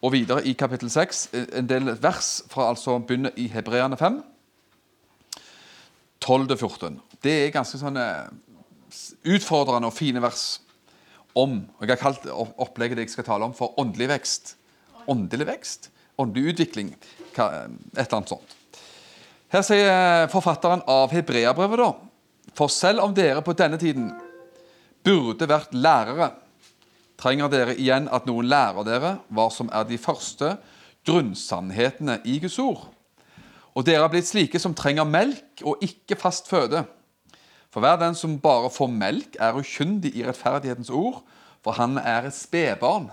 [0.00, 1.28] Og videre i kapittel 6,
[1.60, 4.31] en del vers fra altså begynner i Hebreerne 5,
[6.22, 6.98] 12-14.
[7.22, 8.06] Det er ganske sånne
[9.26, 10.60] utfordrende og fine vers
[11.38, 12.26] om og Jeg har kalt
[12.60, 14.56] opplegget det jeg skal tale om, for åndelig vekst.
[15.08, 15.88] Åndelig vekst?
[16.20, 16.90] Åndelig utvikling?
[17.32, 18.56] Et eller annet sånt.
[19.52, 22.52] Her sier forfatteren av Hebreabrevet, da.
[22.56, 24.10] For selv om dere på denne tiden
[25.04, 26.30] burde vært lærere,
[27.20, 30.56] trenger dere igjen at noen lærer dere hva som er de første
[31.06, 32.86] grunnsannhetene i Guds ord.
[33.72, 36.84] Og dere har blitt slike som trenger melk og ikke fast føde.
[37.72, 41.22] For hver den som bare får melk, er ukyndig i rettferdighetens ord,
[41.64, 43.08] for han er et spedbarn.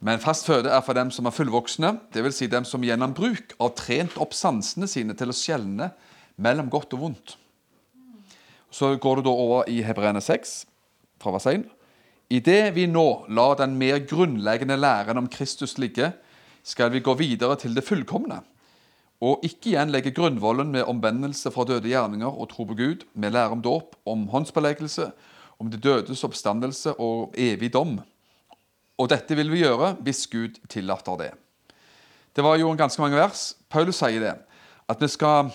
[0.00, 2.38] Men fast føde er for dem som er fullvoksne, dvs.
[2.38, 5.90] Si dem som gjennom bruk har trent opp sansene sine til å skjelne
[6.40, 7.34] mellom godt og vondt.
[8.70, 10.54] Så går du da over i Hebreerne 6,
[11.20, 11.66] fra vers 1.
[12.30, 16.12] Idet vi nå lar den mer grunnleggende læren om Kristus ligge,
[16.62, 18.38] skal vi gå videre til det fullkomne,
[19.20, 23.34] og ikke igjen legge grunnvollen med omvendelse fra døde gjerninger og tro på Gud, med
[23.36, 25.10] lære om dåp, om håndsbeleggelse,
[25.60, 27.98] om de dødes oppstandelse og evig dom.
[29.00, 31.30] Og dette vil vi gjøre hvis Gud tillater det.
[32.36, 33.50] Det var jo en ganske mange vers.
[33.68, 34.36] Paulus sier det.
[34.88, 35.52] At vi skal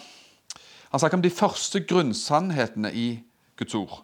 [0.91, 3.19] Han snakker om de første grunnsannhetene i
[3.57, 3.97] Guds ord.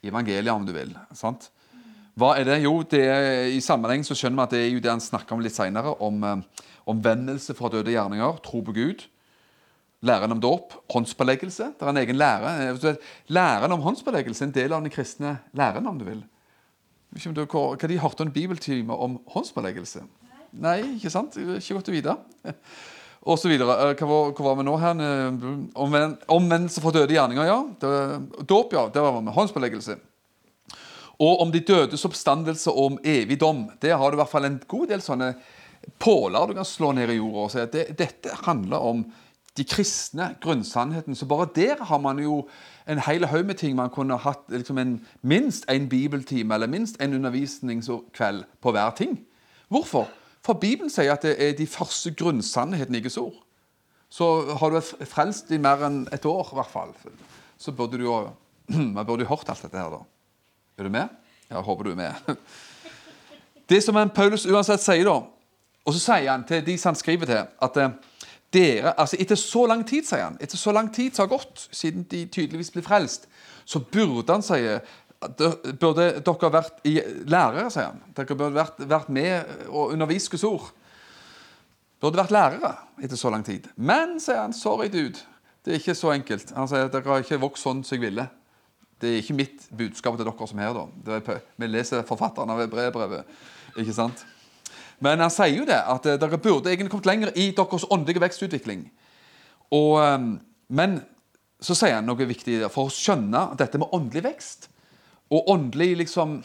[0.00, 0.94] I evangeliet, om du vil.
[1.12, 1.50] sant?
[2.16, 2.62] Hva er det?
[2.62, 5.36] Jo, det er, i sammenheng så skjønner vi at det er jo det han snakker
[5.36, 5.92] om litt senere.
[6.00, 9.06] Om eh, omvendelse fra døde gjerninger, tro på Gud.
[10.02, 11.68] Læren om dåp, håndspåleggelse.
[11.78, 12.54] Det er en egen lære.
[12.72, 12.96] Eh,
[13.28, 16.24] Læren om håndspåleggelse er en del av den kristne læren, om du vil.
[17.12, 20.02] Hva, de hørte en bibeltime om håndspåleggelse?
[20.52, 21.36] Nei, ikke sant?
[21.38, 22.16] Ikke godt å vite.
[23.22, 23.76] Og så videre.
[23.92, 25.02] Eh, Hva hva var vi nå her?
[25.06, 27.60] Eh, Omvendelse fra døde gjerninger, ja.
[28.42, 28.88] Dåp, ja.
[28.90, 29.36] Det var vi med.
[29.38, 30.00] Håndsbeleggelse.
[31.22, 33.68] Og om de dødes oppstandelse og om evig dom.
[33.78, 35.36] Det har du i hvert fall en god del sånne
[35.98, 39.04] påler du kan slå ned i jorda og si at det, dette handler om
[39.56, 41.14] de kristne grunnsannheten.
[41.14, 42.46] Så bare der har man jo
[42.88, 47.00] en hel haug med ting man kunne hatt liksom en, minst en bibeltime eller minst
[47.02, 49.20] en undervisningskveld på hver ting.
[49.68, 50.08] Hvorfor?
[50.42, 53.36] For Bibelen sier at det er de første grunnsannhetene i Guds ord.
[54.12, 56.90] Så har du vært frelst i mer enn et år, i hvert fall,
[57.56, 58.22] så burde du jo
[58.96, 60.02] Man burde jo hørt alt dette her, da.
[60.78, 61.08] Er du med?
[61.50, 62.36] Ja, håper du er med.
[63.68, 65.22] Det som en Paulus uansett sier, da,
[65.84, 67.94] og så sier han til de som han skriver til, at eh,
[68.52, 71.66] dere, altså etter så lang tid, sier han, etter så lang tid som har gått,
[71.72, 73.26] siden de tydeligvis ble frelst,
[73.64, 74.82] så burde han, sier
[75.22, 75.42] at
[75.78, 76.96] burde dere vært i
[77.30, 78.00] lærere, sier han.
[78.16, 80.70] Dere burde vært, vært med og undervist Guds ord.
[82.02, 82.72] Burde vært lærere
[83.02, 83.68] etter så lang tid.
[83.76, 85.22] Men, sier han, sorry, dude.
[85.62, 86.50] Det er ikke så enkelt.
[86.56, 88.26] Han sier at dere har ikke vokst sånn som jeg ville.
[89.02, 91.38] Det er ikke mitt budskap til dere som er her, da.
[91.58, 93.30] Vi leser forfatteren av brevbrevet.
[93.78, 94.26] Ikke sant?
[95.02, 98.22] Men han sier jo det, at eh, dere burde egentlig kommet lenger i deres åndelige
[98.22, 98.84] vekstutvikling.
[99.74, 100.28] Og, eh,
[100.78, 101.00] men
[101.62, 104.68] så sier han noe viktig for å skjønne dette med åndelig vekst
[105.32, 106.40] og åndelig liksom,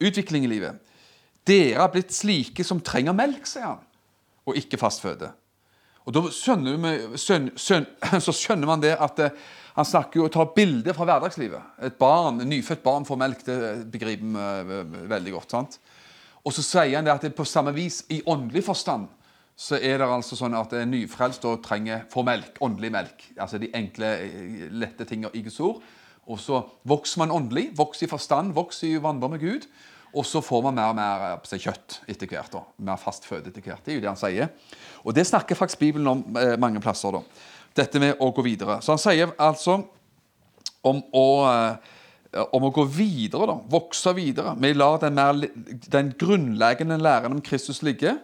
[0.00, 0.78] utvikling i livet.
[1.46, 3.82] Dere har blitt slike som trenger melk, sier han,
[4.48, 5.28] og ikke fast føde.
[6.06, 7.86] Og da skjønner, vi, skjøn, skjøn,
[8.26, 11.74] så skjønner man det at eh, han snakker jo og tar bilder fra hverdagslivet.
[11.86, 13.58] Et barn, et nyfødt barn får melk, det
[13.92, 15.56] begriper vi eh, veldig godt.
[15.56, 15.78] sant?
[16.46, 19.08] Og så sier han det at det på samme vis, i åndelig forstand,
[19.56, 23.24] så er det altså sånn at nyfrelst trenger får melk, åndelig melk.
[23.40, 25.80] Altså de enkle, eh, lette tingene i Guds ord.
[26.26, 29.66] Og så vokser man åndelig, vokser i forstand, vokser i vandre med Gud.
[30.16, 32.52] Og så får man mer og mer eh, seg kjøtt etter hvert.
[32.52, 33.82] da, Mer fast føde etter hvert.
[33.84, 34.52] Det er jo det han sier.
[35.04, 37.16] Og det snakker faktisk Bibelen om eh, mange plasser.
[37.16, 37.22] da.
[37.76, 38.78] Dette med å gå videre.
[38.84, 39.80] Så han sier altså
[40.86, 41.94] om å, eh,
[42.52, 44.54] om å gå videre, da, vokse videre.
[44.60, 45.48] Vi lar den, mer,
[45.92, 48.16] den grunnleggende læren om Kristus ligge,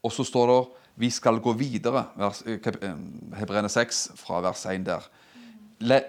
[0.00, 0.60] og så står det
[1.00, 2.04] vi skal gå videre.
[2.18, 2.92] Eh, eh,
[3.40, 5.06] Hebreerne 6, fra vers 1 der.
[5.80, 6.00] Le,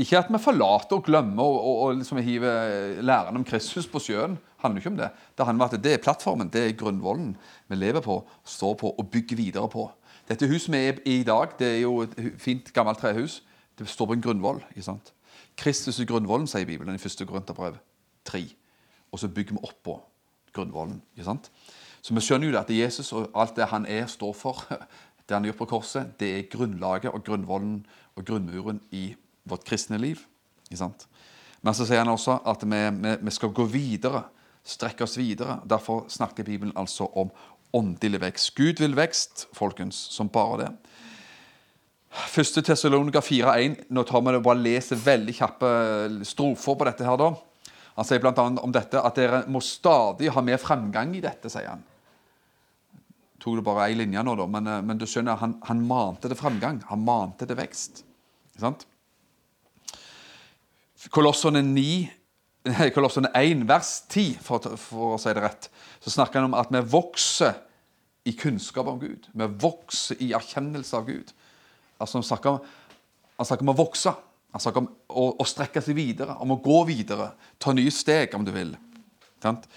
[0.00, 4.00] ikke at vi forlater og glemmer og, og, og liksom hiver læren om Kristus på
[4.00, 4.38] sjøen.
[4.62, 7.36] handler ikke om Det Det handler om at det er plattformen, det er grunnvollen
[7.68, 9.90] vi lever på, står på og bygger videre på.
[10.28, 13.42] Dette huset vi er i i dag, det er jo et fint, gammelt trehus.
[13.78, 14.62] Det står på en grunnvoll.
[14.70, 15.12] ikke sant?
[15.56, 17.26] Kristus er grunnvollen, sier Bibelen i 1.
[17.28, 17.78] Korinterbrev
[18.24, 18.44] 3.
[19.12, 19.98] Og så bygger vi oppå
[20.52, 21.02] grunnvollen.
[21.16, 21.50] ikke sant?
[22.02, 24.64] Så vi skjønner jo at Jesus og alt det han er, står for,
[25.28, 27.86] det han gjort på korset, det er grunnlaget og grunnvollen
[28.16, 29.14] og grunnmuren i
[29.44, 30.18] vårt kristne liv.
[30.70, 31.06] Ikke sant?
[31.62, 34.24] Men så sier han også at vi, vi, vi skal gå videre,
[34.64, 35.60] strekke oss videre.
[35.68, 37.30] Derfor snakker Bibelen altså om
[37.76, 38.54] åndelig vekst.
[38.56, 40.70] Gud vil vekst, folkens, som bare det.
[42.10, 43.86] Første Tessalonika 4,1.
[43.94, 45.70] Nå tar vi det bare leser veldig kjappe
[46.26, 47.06] strofer på dette.
[47.06, 47.30] her da.
[47.94, 48.32] Han sier bl.a.
[48.34, 51.82] om dette at dere må stadig ha mer fremgang i dette, sier han.
[53.40, 56.28] Tok det bare ei linje nå, da, men, eh, men du skjønner, han, han mante
[56.28, 56.82] det fremgang.
[56.90, 58.02] Han mante det vekst.
[58.52, 58.86] Ikke sant?
[61.14, 62.10] Kolossene 9
[62.96, 65.70] Kolossene 1, vers 10, for, for, å si det rett,
[66.04, 67.54] så snakker han om at vi vokser
[68.28, 69.30] i kunnskap om Gud.
[69.32, 71.32] Vi vokser i erkjennelse av Gud.
[72.00, 72.98] Altså, han snakker, om,
[73.36, 74.12] han snakker om å vokse.
[74.50, 77.30] Han snakker om å, å, strekke seg videre, om å gå videre.
[77.60, 78.74] Ta nye steg, om du vil.
[79.42, 79.68] Sant?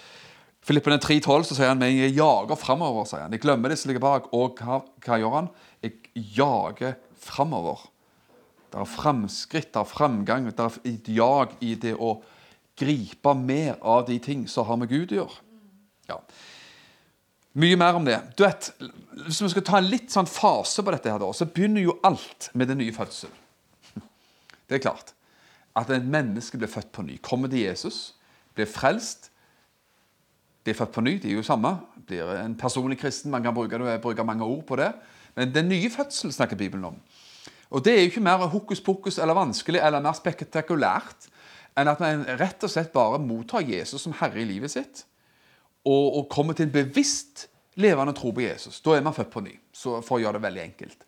[0.64, 3.06] Filippene 3,12 så sier han Jeg jager framover.
[3.08, 3.34] sier han.
[3.36, 4.30] Jeg glemmer det som ligger bak.
[4.32, 5.50] Og hva, hva gjør han?
[5.84, 7.84] Jeg jager framover.
[8.72, 12.16] Det er framskritt, det er framgang, det er et jag i det å
[12.74, 15.36] gripe mer av de ting som har med Gud å gjøre.
[16.10, 16.16] Ja.
[17.54, 18.18] Mye mer om det.
[18.38, 18.72] Du vet,
[19.26, 21.98] Hvis vi skal ta en litt sånn fase på dette, her da, så begynner jo
[22.02, 23.30] alt med den nye fødsel.
[24.68, 25.14] Det er klart.
[25.78, 27.18] At et menneske blir født på ny.
[27.22, 28.14] Kommer til Jesus,
[28.54, 29.30] blir frelst,
[30.64, 31.16] blir født på ny.
[31.22, 31.76] Det er jo samme.
[32.08, 33.30] Blir en personlig kristen.
[33.30, 34.90] Man kan bruke, bruke mange ord på det.
[35.36, 36.98] Men den nye fødsel snakker Bibelen om.
[37.70, 41.30] Og Det er jo ikke mer hokus pokus eller vanskelig eller mer spektakulært
[41.74, 45.02] enn at man rett og slett bare mottar Jesus som herre i livet sitt,
[45.84, 47.48] og, og kommer til en bevisst
[47.80, 48.80] levende tro på Jesus.
[48.80, 51.04] Da er man født på ny, for å gjøre det veldig enkelt.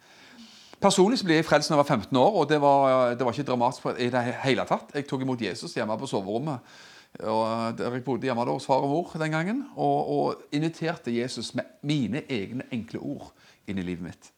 [0.83, 3.33] Personlig så ble jeg frelst da jeg var 15 år, og det var, det var
[3.33, 4.93] ikke dramatisk i det hele tatt.
[4.95, 6.77] Jeg tok imot Jesus hjemme på soverommet.
[7.25, 11.55] Og der jeg bodde hjemme hos far og mor den gangen, og, og inviterte Jesus
[11.57, 13.31] med mine egne enkle ord
[13.67, 14.31] inn i livet mitt.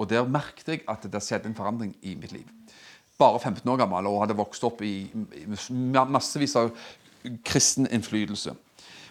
[0.00, 2.48] Og der merket jeg at det skjedde en forandring i mitt liv.
[3.20, 5.06] Bare 15 år gammel og hadde vokst opp i,
[5.70, 6.72] massevis av
[7.46, 8.56] kristen innflytelse.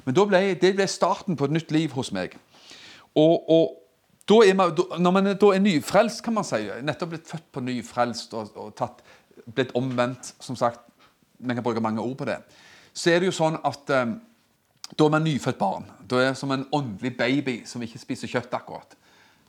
[0.06, 2.36] Men ble, det ble starten på et nytt liv hos meg.
[3.16, 3.80] Og, og
[4.30, 7.78] da man, når man da er nyfrelst, kan man si, nettopp blitt født på ny,
[7.86, 9.04] frelst og, og tatt,
[9.54, 10.90] blitt omvendt som sagt,
[11.44, 12.38] Man kan bruke mange ord på det.
[12.94, 14.14] Så er det jo sånn at um,
[14.96, 15.90] da er man nyfødt barn.
[16.08, 18.96] Da er man som en åndelig baby som ikke spiser kjøtt akkurat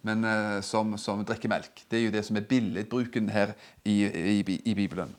[0.05, 1.85] men uh, som, som, drikker melk.
[1.89, 3.55] Det er jo det som er billedbruken her
[3.89, 5.15] i, i, i Bibelen.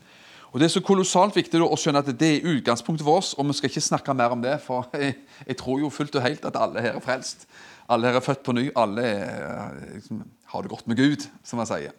[0.56, 3.34] Og Det er så kolossalt viktig å skjønne at det er utgangspunktet for oss.
[3.36, 6.24] og Vi skal ikke snakke mer om det, for jeg, jeg tror jo fullt og
[6.24, 7.44] helt at alle her er frelst.
[7.92, 8.70] Alle her er født på ny.
[8.72, 10.24] Alle er, liksom,
[10.54, 11.92] har det godt med Gud, som man sier.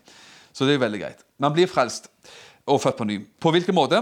[0.56, 1.20] Så det er veldig greit.
[1.37, 2.08] Man blir frelst
[2.64, 3.20] og født på ny.
[3.37, 4.00] På hvilken måte?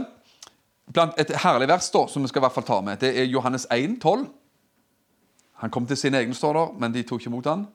[0.86, 3.26] Blant et herlig vers da, som vi skal i hvert fall ta med, det er
[3.26, 4.28] Johannes 1, 12.
[5.64, 7.66] Han kom til sine egne, står der, men de tok ikke imot han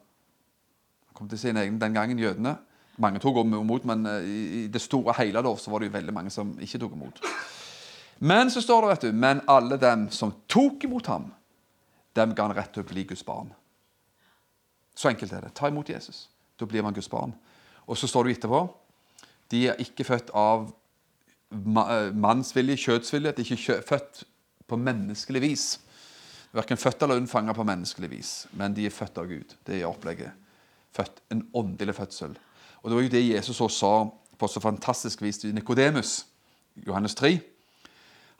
[1.20, 2.56] kom til sin egen den gangen, jødene.
[3.00, 4.30] Mange tok imot, men eh,
[4.60, 7.22] i det store hele da, så var det jo veldig mange som ikke tok imot.
[8.20, 11.30] Men så står det, vet du, men alle dem som tok imot ham,
[12.16, 13.48] dem ga han rett til å bli Guds barn.
[14.96, 15.54] Så enkelt er det.
[15.56, 16.26] Ta imot Jesus.
[16.60, 17.32] Da blir man Guds barn.
[17.88, 18.66] Og så står det etterpå
[19.50, 20.68] de er ikke født av
[21.50, 23.32] eh, mannsvilje, kjødsvilje.
[23.34, 24.20] De er ikke født
[24.70, 25.64] på menneskelig vis.
[26.54, 29.56] Verken født eller unnfanga på menneskelig vis, men de er født av Gud.
[29.66, 30.36] Det er opplegget
[30.94, 32.34] født en åndelig fødsel.
[32.82, 33.94] Og Det var jo det Jesus også sa
[34.40, 36.26] på så fantastisk vis til Nikodemus,
[36.86, 37.40] Johannes 3.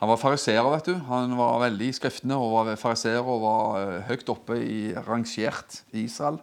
[0.00, 0.94] Han var fariseer, vet du.
[1.10, 5.82] Han var veldig i skriftene og var fariseer og var uh, høyt oppe i rangert
[5.92, 6.38] i Israel.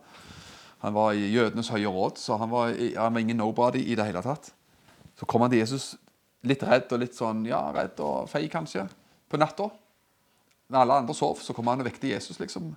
[0.84, 4.06] Han var i jødenes høye råd, så han var, han var ingen nobody i det
[4.06, 4.52] hele tatt.
[5.18, 5.96] Så kom han til Jesus
[6.46, 8.86] litt redd og litt sånn, ja, redd og fei, kanskje,
[9.26, 9.72] på natta.
[10.70, 12.76] Når alle andre sov, så kom han og vekte Jesus, liksom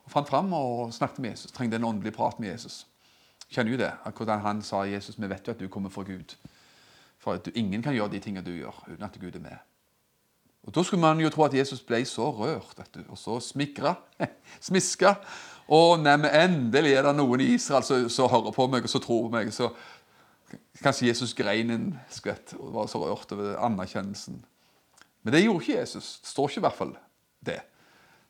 [0.00, 1.52] og fant fram og snakket med Jesus.
[1.54, 2.82] Trengte en åndelig prat med Jesus.
[3.50, 3.90] Kjenner jo det.
[4.16, 6.36] Hvordan han sa Jesus, vi vet jo at du kommer fra Gud.
[7.20, 9.58] For du, ingen kan gjøre de tingene du gjør, uten at Gud er med.
[10.64, 13.94] Og Da skulle man jo tro at Jesus ble så rørt du, og så smigra,
[14.60, 15.14] Smiska.
[15.70, 19.28] Og neimen, endelig er det noen i Israel som hører på meg og som tror
[19.28, 19.52] på meg.
[19.54, 19.70] Så
[20.82, 24.40] kanskje Jesus grein en skvett og var så rørt over anerkjennelsen.
[25.22, 26.18] Men det gjorde ikke Jesus.
[26.22, 26.94] Det står ikke i hvert fall
[27.46, 27.60] det.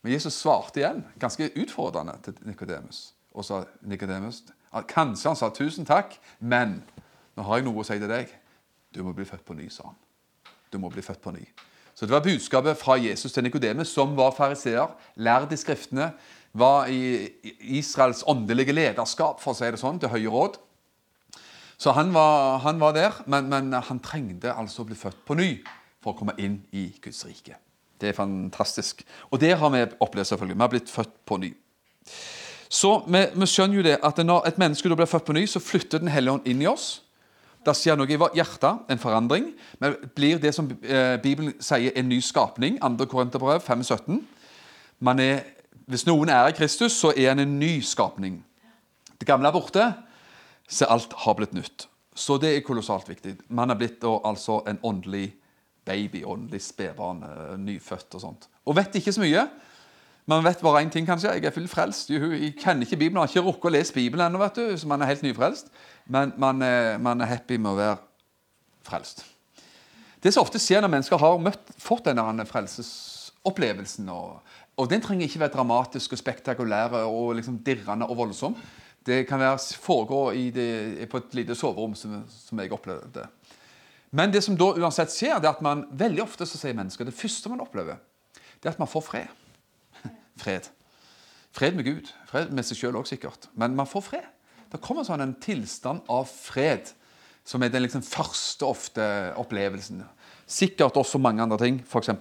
[0.02, 3.10] Men Jesus svarte igjen, ganske utfordrende, til Nikodemus.
[3.32, 6.82] Og sa Nikodemus Kanskje han sa 'tusen takk, men
[7.36, 8.30] nå har jeg noe å si til deg'.
[8.94, 9.98] Du må bli født på ny, sa han.
[10.70, 11.46] Du må bli født på ny.
[11.94, 16.12] Så det var budskapet fra Jesus til Nikodemus, som var fariseer, lærd i Skriftene,
[16.52, 17.28] var i
[17.60, 20.58] Israels åndelige lederskap, for å si det sånn, til høye råd.
[21.80, 25.36] Så han var, han var der, men, men han trengte altså å bli født på
[25.38, 25.50] ny
[26.00, 27.56] for å komme inn i Guds rike.
[28.00, 29.04] Det er fantastisk.
[29.30, 30.56] Og det har vi opplevd, selvfølgelig.
[30.56, 31.52] Vi har blitt født på ny.
[32.70, 35.46] Så vi, vi skjønner jo det at når et menneske da blir født på ny,
[35.50, 37.00] så flytter Den hellige ånd inn i oss.
[37.66, 39.50] Det skjer noe i vårt hjerte, en forandring.
[39.82, 42.78] Men blir det som eh, Bibelen sier, en ny skapning.
[42.80, 43.08] 2.
[43.10, 44.22] Korinterbrev 5,17.
[45.10, 45.42] Er,
[45.90, 48.38] hvis noen er i Kristus, så er han en ny skapning.
[49.20, 49.90] Det gamle er borte,
[50.70, 51.88] så alt har blitt nytt.
[52.16, 53.34] Så det er kolossalt viktig.
[53.52, 55.34] Man er blitt da, altså en åndelig
[55.84, 58.48] baby, åndelig spedbarn, eh, nyfødt og sånt.
[58.64, 59.44] Og vet ikke så mye.
[60.28, 61.32] Man vet bare én ting, kanskje.
[61.32, 62.10] Jeg er fullt frelst.
[62.10, 64.88] Jeg kjenner ikke Bibelen, Jeg har ikke rukket å lese Bibelen ennå, vet du, så
[64.88, 65.70] man er helt nyfrelst.
[66.06, 67.96] Men man er, man er happy med å være
[68.86, 69.24] frelst.
[70.22, 74.40] Det som ofte skjer når mennesker har møtt, fått denne frelsesopplevelsen og,
[74.76, 78.54] og Den trenger ikke være dramatisk og spektakulær og liksom dirrende og voldsom.
[79.06, 80.20] Det kan være, foregå
[80.54, 83.26] det, på et lite soverom, som, som jeg opplevde.
[84.10, 87.08] Men det som da uansett skjer, det er at man veldig ofte så sier mennesker
[87.08, 88.00] det første man opplever,
[88.34, 89.36] det er at man får fred.
[90.40, 90.70] Fred.
[91.52, 92.10] Fred med Gud.
[92.30, 93.50] Fred med seg sjøl òg, sikkert.
[93.58, 94.28] Men man får fred.
[94.70, 96.92] Det kommer sånn en tilstand av fred,
[97.44, 99.04] som er den liksom første ofte
[99.40, 100.04] opplevelsen.
[100.50, 102.12] Sikkert også mange andre ting, f.eks.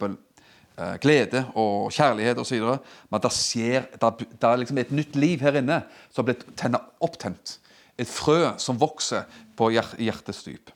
[0.79, 2.65] Eh, glede og kjærlighet osv.
[3.11, 5.81] Men det skjer, det, er liksom et nytt liv her inne
[6.13, 6.45] som blitt
[7.03, 7.57] opptent.
[7.99, 9.27] Et frø som vokser
[9.59, 10.71] på hjertets dyp.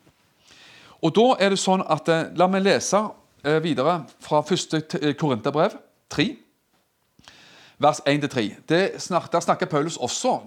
[1.03, 2.99] Og da er det sånn at, eh, La meg lese
[3.43, 4.83] eh, videre fra første
[5.19, 5.77] Korinterbrev
[6.11, 6.27] 3,
[7.83, 8.61] vers 1-3.
[8.69, 10.39] Der snakker Paulus også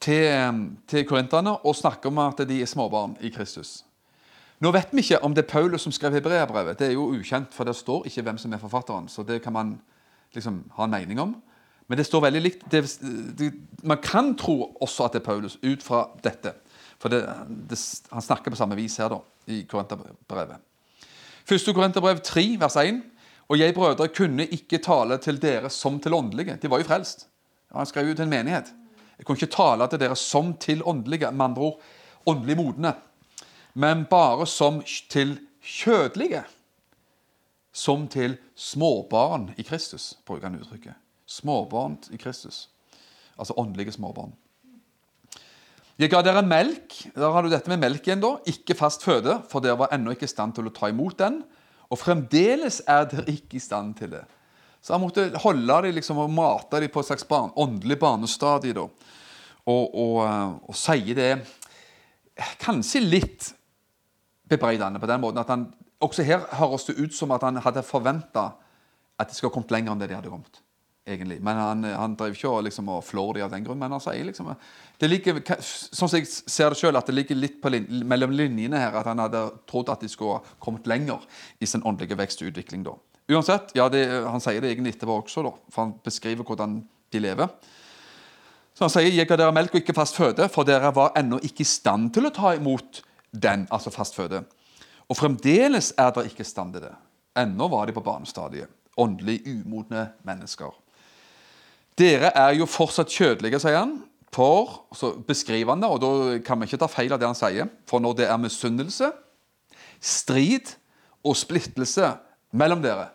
[0.00, 0.28] til,
[0.88, 3.84] til korinterne og snakker om at de er småbarn i Kristus.
[4.62, 6.78] Nå vet vi ikke om det er Paulus som skrev hebreerbrevet.
[6.78, 9.08] Det er jo ukjent, for det står ikke hvem som er forfatteren.
[9.08, 9.80] så det kan man
[10.34, 11.34] liksom ha en mening om.
[11.88, 12.62] Men det står veldig likt.
[12.70, 12.98] Det,
[13.38, 13.52] det,
[13.82, 16.54] man kan tro også at det er Paulus ut fra dette.
[16.98, 17.26] For det,
[18.12, 20.56] han snakker på samme vis her, da i Korinterbrevet.
[21.44, 23.02] Første Korinterbrev 3, vers 1.
[23.48, 26.58] Og jeg, brødre, kunne ikke tale til dere som til åndelige.
[26.62, 27.26] De var jo frelst.
[27.72, 28.72] Han skrev jo til en menighet.
[29.18, 31.80] Jeg kunne ikke tale til dere som til åndelige, med andre ord
[32.26, 32.94] åndelig modne,
[33.74, 36.44] men bare som til kjødelige.
[37.72, 40.92] Som til småbarn i Kristus, bruker han uttrykket.
[41.26, 42.68] Småbarn i Kristus.
[43.38, 44.34] Altså åndelige småbarn.
[45.96, 46.98] Jeg ga dere melk.
[47.14, 48.34] Der har du dette med melk igjen, da.
[48.48, 51.40] Ikke fast føde, for dere var ennå ikke i stand til å ta imot den.
[51.92, 54.22] Og fremdeles er dere ikke i stand til det.
[54.82, 58.74] Så han måtte holde dem liksom, og mate dem på et slags barn, åndelig barnestadie.
[58.74, 58.88] da.
[59.66, 61.32] Og, og, eh, og sier det
[62.58, 63.52] kanskje litt
[64.50, 65.68] bebreidende på den måten at han
[66.02, 68.48] også her høres det ut som at han hadde forventa
[69.20, 70.58] at de skulle kommet lenger enn det de hadde kommet
[71.06, 71.38] egentlig.
[71.42, 73.80] Men han, han drev ikke og, liksom, og flår dem av den grunn.
[73.80, 74.52] Men han sier liksom
[75.02, 78.78] det ligger, Sånn som jeg ser det sjøl, at det ligger litt lin, mellom linjene
[78.78, 81.24] her at han hadde trodd at de skulle kommet lenger
[81.58, 82.84] i sin åndelige vekst og utvikling.
[82.86, 82.96] da.
[83.32, 86.82] Uansett, ja, det, Han sier det egentlig etterpå også, da, for han beskriver hvordan
[87.12, 87.48] de lever.
[88.74, 91.40] Så Han sier jeg ga dere melk og ikke fast føde, for dere var ennå
[91.42, 94.44] ikke i stand til å ta imot den, altså fast føde.
[95.08, 96.94] Og fremdeles er dere ikke i stand til det.
[97.36, 98.70] Ennå var de på barnestadiet.
[99.00, 100.72] Åndelig umodne mennesker.
[101.98, 103.98] Dere er jo fortsatt kjødelige, sier han.
[104.32, 107.36] For, så beskriver han det, og da kan vi ikke ta feil av det han
[107.36, 107.68] sier.
[107.88, 109.10] For når det er misunnelse,
[110.00, 110.72] strid
[111.20, 112.14] og splittelse
[112.56, 113.10] mellom dere,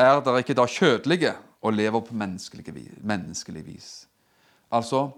[0.00, 3.90] er dere ikke da kjødelige og lever på menneskelig vis.
[4.72, 5.10] Altså,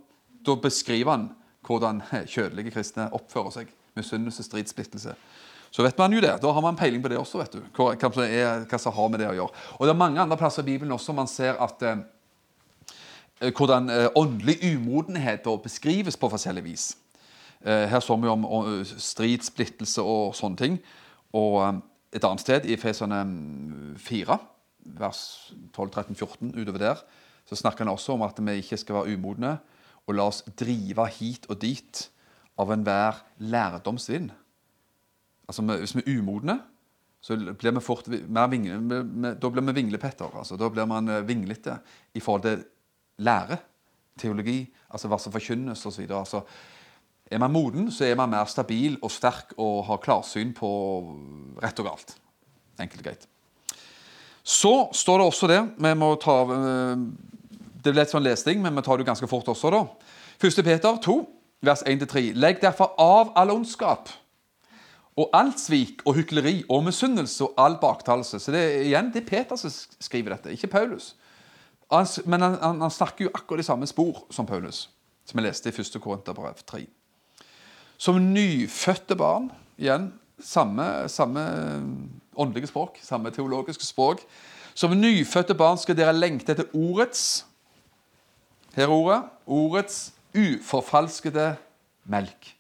[0.47, 1.31] da beskriver han
[1.67, 2.03] hvordan
[2.35, 3.71] kjødelige kristne oppfører seg.
[3.97, 5.15] Misunnelse, strid, splittelse.
[5.71, 6.35] Så vet man jo det.
[6.43, 7.39] Da har man peiling på det også.
[7.39, 7.63] vet du.
[7.79, 9.65] Hva, hva, er, hva som har med det å gjøre.
[9.79, 12.05] Og Det er mange andre plasser i Bibelen også man ser at Eh,
[13.41, 16.97] hvordan eh, åndelig umodenhet beskrives på forskjellig vis.
[17.61, 18.47] Eh, her så vi om
[18.85, 20.79] strid, splittelse og sånne ting.
[21.37, 23.21] Og et annet sted, i Efeserne
[23.99, 24.39] 4,
[24.97, 27.03] vers 12-13-14, utover der,
[27.47, 29.59] så snakker han også om at vi ikke skal være umodne
[30.07, 32.07] og la oss drive hit og dit
[32.59, 34.31] av enhver lærdomsvind.
[35.47, 36.61] Altså, Hvis vi er umodne,
[37.21, 40.31] så blir vi fort mer vingle, da blir vi vinglepetter.
[40.39, 41.79] Altså, da blir man vinglete
[42.15, 42.65] i forhold til
[43.19, 43.59] lære.
[44.17, 46.07] Teologi, altså hva som forkynnes osv.
[46.09, 46.43] Altså,
[47.31, 50.71] er man moden, så er man mer stabil og sterk og har klarsyn på
[51.63, 52.15] rett og galt.
[52.81, 53.27] Enkelt og greit.
[54.47, 57.01] Så står det også det Vi må ta eh,
[57.83, 59.81] Det blir litt sånn lesning, men vi tar det ganske fort også, da.
[60.39, 60.63] 1.
[60.63, 61.17] Peter 2,
[61.67, 62.31] vers 1-3.
[62.37, 64.13] Legg derfor av all ondskap
[65.17, 68.41] og alt svik og hykleri og misunnelse og all baktalelse.
[68.41, 71.15] Så det igjen det er Peter som skriver dette, ikke Paulus.
[71.91, 74.89] Men han, han, han, snakker jo akkurat de samme spor som Paulus,
[75.25, 76.01] som vi leste i 1.
[76.03, 76.83] Korinterbrev 3.
[77.97, 80.11] Som nyfødte barn, igjen
[80.43, 81.45] samme, samme
[82.37, 84.21] åndelige språk, samme teologiske språk.
[84.75, 87.47] Som nyfødte barn skal dere lengte etter ordets
[88.77, 89.23] Her er ordet.
[89.47, 91.55] Ordets uforfalskede
[92.05, 92.51] melk.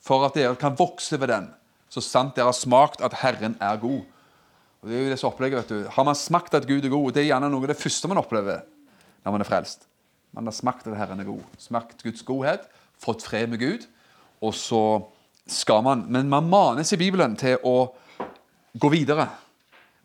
[0.00, 1.50] For at dere kan vokse ved den,
[1.92, 4.06] så sant dere har smakt at Herren er god.
[4.86, 5.90] Det er jo det som opplegget, vet du.
[5.90, 8.20] Har man smakt at Gud er god, det er gjerne noe av det første man
[8.20, 8.62] opplever
[9.26, 9.88] når man er frelst.
[10.36, 11.42] Man har smakt at Herren er god.
[11.58, 12.68] Smakt Guds godhet,
[13.02, 13.88] fått fred med Gud.
[14.44, 14.82] Og så
[15.50, 17.90] skal man Men man manes i Bibelen til å
[18.78, 19.26] gå videre.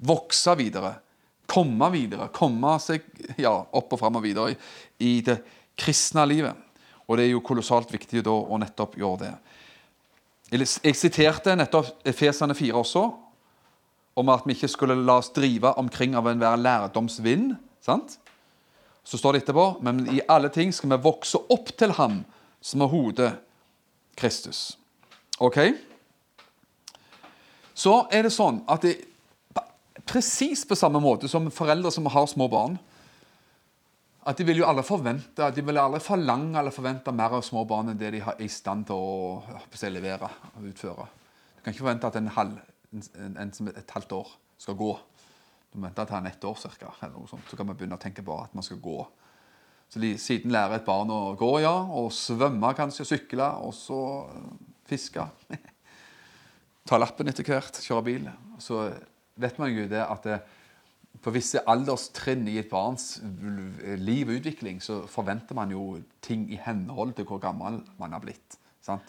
[0.01, 0.95] Vokse videre.
[1.45, 2.31] Komme videre.
[2.33, 3.05] Komme seg
[3.37, 4.55] ja, opp og fram og videre
[4.97, 5.41] i, det
[5.77, 6.57] kristne livet.
[7.05, 9.33] Og det er jo kolossalt viktig da å nettopp gjøre det.
[10.57, 13.05] Jeg siterte nettopp Efesene 4 også,
[14.13, 17.55] om at vi ikke skulle la oss drive omkring av enhver lærdomsvind.
[17.81, 18.17] sant?
[19.03, 22.21] Så står det etterpå men i alle ting skal vi vokse opp til ham
[22.61, 23.31] som er hodet,
[24.15, 24.77] Kristus.
[25.39, 25.57] Ok?
[27.73, 28.99] Så er det sånn at det,
[30.05, 32.77] presis på samme måte som foreldre som har små barn
[34.21, 37.63] at De vil jo aldri forvente, de vil aldri forlange eller forvente mer av små
[37.65, 41.07] barn enn det de er i stand til å, å levere og utføre.
[41.55, 42.59] Du kan ikke forvente at en, halv,
[42.91, 44.29] en, en som et halvt år
[44.61, 44.91] skal gå.
[45.71, 46.91] Du må vente til han ett år cirka.
[46.99, 48.99] Så kan man begynne å tenke på at man skal gå.
[49.91, 54.01] Så de, Siden lærer et barn å gå, ja, og svømme kanskje, sykle, og så
[54.87, 55.25] fiske.
[56.87, 58.27] Ta lappen etter hvert, kjøre bil.
[58.59, 58.85] Så
[59.39, 60.41] vet man jo det at det,
[61.21, 63.19] på visse alderstrinn i et barns
[63.99, 68.23] liv og utvikling så forventer man jo ting i henhold til hvor gammel man har
[68.23, 68.57] blitt.
[68.81, 69.05] sant?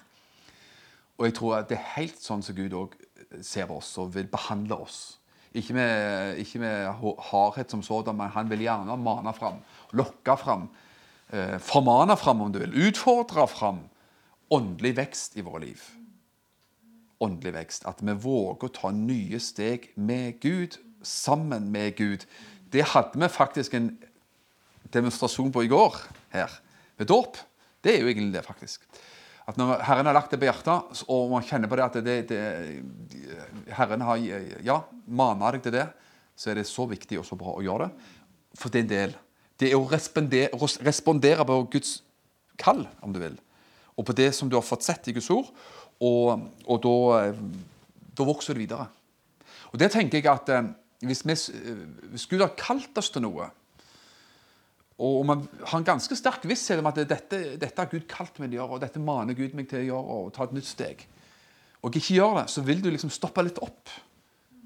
[1.17, 2.99] Og jeg tror at det er helt sånn som Gud òg
[3.41, 5.01] ser oss og vil behandle oss.
[5.53, 6.87] Ikke med, ikke med
[7.29, 9.59] hardhet som sådan, men han vil gjerne mane fram,
[9.93, 10.69] lokke fram,
[11.33, 13.83] eh, formane fram, om du vil, utfordre fram
[14.53, 15.83] åndelig vekst i våre liv.
[17.23, 17.87] Åndelig vekst.
[17.89, 22.27] At vi våger å ta nye steg med Gud sammen med Gud.
[22.73, 23.93] Det hadde vi faktisk en
[24.93, 25.97] demonstrasjon på i går
[26.35, 26.53] her,
[26.97, 27.39] ved dåp.
[27.85, 28.85] Det er jo egentlig det, faktisk.
[29.49, 32.17] At Når Herren har lagt det på hjertet, og man kjenner på det at det,
[32.31, 32.41] det,
[33.75, 34.23] Herren har
[34.63, 35.89] ja, mana deg til det,
[36.39, 38.11] så er det så viktig og så bra å gjøre det.
[38.59, 39.15] For det er en del.
[39.59, 39.89] Det er å
[40.87, 41.97] respondere, på Guds
[42.61, 43.37] kall, om du vil.
[43.99, 45.51] Og på det som du har fått sett i Guds ord.
[46.03, 46.95] Og, og da,
[48.17, 48.89] da vokser det videre.
[49.73, 50.71] Og det tenker jeg at eh,
[51.09, 51.37] hvis, vi,
[52.13, 53.49] hvis, Gud har kalt oss til noe,
[55.03, 58.53] og man har en ganske sterk visshet om at dette, dette har Gud kalt meg
[58.53, 60.69] til å gjøre, og dette maner Gud meg til å gjøre, og ta et nytt
[60.69, 61.03] steg,
[61.83, 63.91] og ikke gjør det, så vil du liksom stoppe litt opp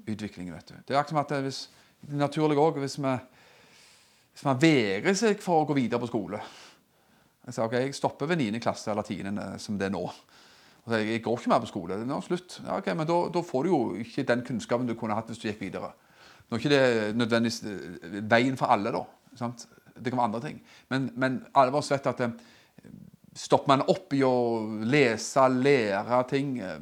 [0.07, 0.53] utviklingen.
[0.53, 0.75] vet du.
[0.85, 1.63] Det er akkurat som at hvis,
[2.05, 3.15] det er naturlig også, hvis vi
[4.37, 8.29] hvis man vegrer seg for å gå videre på skole Jeg sier ok, jeg stopper
[8.29, 8.59] ved 9.
[8.61, 9.31] klasse eller 10.
[9.63, 10.03] som det er nå.
[10.03, 11.95] Og så, jeg går ikke mer på skole.
[11.95, 12.57] Det er nå slutt.
[12.65, 15.39] Ja, ok, Men da, da, får du jo ikke den kunnskapen du kunne hatt hvis
[15.41, 15.89] du gikk videre.
[16.45, 19.01] Nå er ikke det nødvendigvis eh, veien for alle, da.
[19.39, 19.65] Sant?
[19.99, 20.61] Det kan være andre ting.
[20.93, 22.33] Men, men alle av oss vet at eh,
[23.37, 24.35] stopper man opp i å
[24.87, 26.79] lese, lære ting, eh,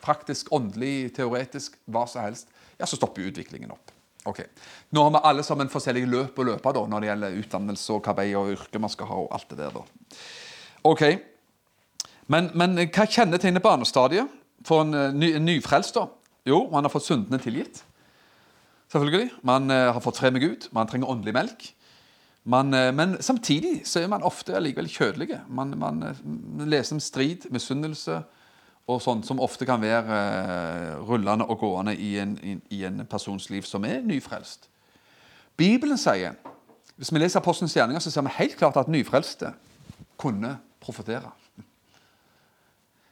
[0.00, 3.92] praktisk, åndelig, teoretisk, hva som helst, ja, så stopper utviklingen opp.
[4.28, 4.42] Ok.
[4.92, 8.08] Nå har vi alle sammen forskjellige løp å løpe da, når det gjelder utdannelse og
[8.08, 9.20] hva og yrke man skal ha.
[9.24, 9.84] og alt det der da.
[10.88, 11.04] Ok.
[12.30, 14.28] Men, men hva kjennetegner barnestadiet
[14.66, 15.96] for en, ny, en nyfrelst?
[15.96, 16.06] da?
[16.48, 17.82] Jo, man har fått syndene tilgitt
[18.90, 19.30] selvfølgelig.
[19.46, 20.68] Man eh, har fått fred med Gud.
[20.74, 21.68] Man trenger åndelig melk.
[22.44, 25.42] Man, eh, men samtidig så er man ofte allikevel kjødelige.
[25.48, 28.22] Man, man, man, eh, leser om strid, misunnelse
[28.90, 33.50] og sånt som ofte kan være rullende og gående i en, i, i en persons
[33.50, 34.68] liv som er nyfrelst.
[35.56, 36.38] Bibelen sier
[36.96, 39.54] Hvis vi leser Apostelens gjerninger, så ser vi helt klart at nyfrelste
[40.20, 41.30] kunne profetere.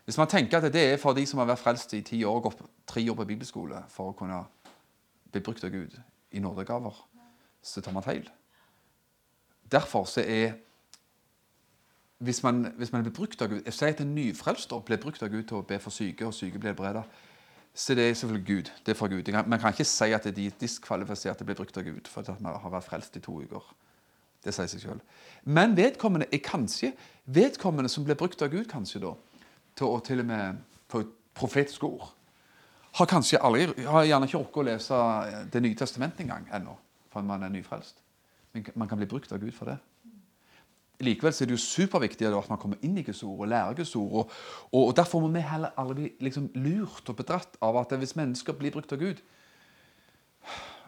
[0.05, 2.37] Hvis man tenker at det er for de som har vært frelst i ti år
[2.37, 4.43] og gått tre år på bibelskole for å kunne
[5.33, 5.97] bli brukt av Gud
[6.33, 7.01] i nådegaver,
[7.63, 8.29] så tar man feil.
[9.73, 10.53] Derfor så er
[12.19, 15.23] hvis man, hvis man blir brukt av Gud Jeg sier at en nyfrelst blir brukt
[15.23, 17.05] av Gud til å be for syke, og syke blir helbredet.
[17.75, 18.71] Så det er selvfølgelig Gud.
[18.87, 19.29] det er fra Gud.
[19.47, 22.27] Man kan ikke si at de er diskvalifisert til å bli brukt av Gud for
[22.27, 23.63] at man har vært frelst i to uker.
[24.45, 25.01] Det sier seg selv.
[25.45, 26.93] Men vedkommende er kanskje
[27.25, 29.15] vedkommende som blir brukt av Gud kanskje da,
[29.79, 30.59] til å til og med
[30.91, 32.09] få et profetisk ord
[32.99, 35.01] har kanskje aldri, har gjerne ikke rukket å lese
[35.53, 36.75] Det nye testamentet engang ennå,
[37.13, 38.01] for man er nyfrelst.
[38.75, 39.79] Man kan bli brukt av Gud for det.
[41.07, 43.77] Likevel så er det jo superviktig at man kommer inn i Guds ord og lærer
[43.79, 44.09] Guds ord.
[44.11, 44.33] Og,
[44.73, 48.17] og, og Derfor må vi heller aldri bli liksom lurt og bedratt av at hvis
[48.19, 49.23] mennesker blir brukt av Gud,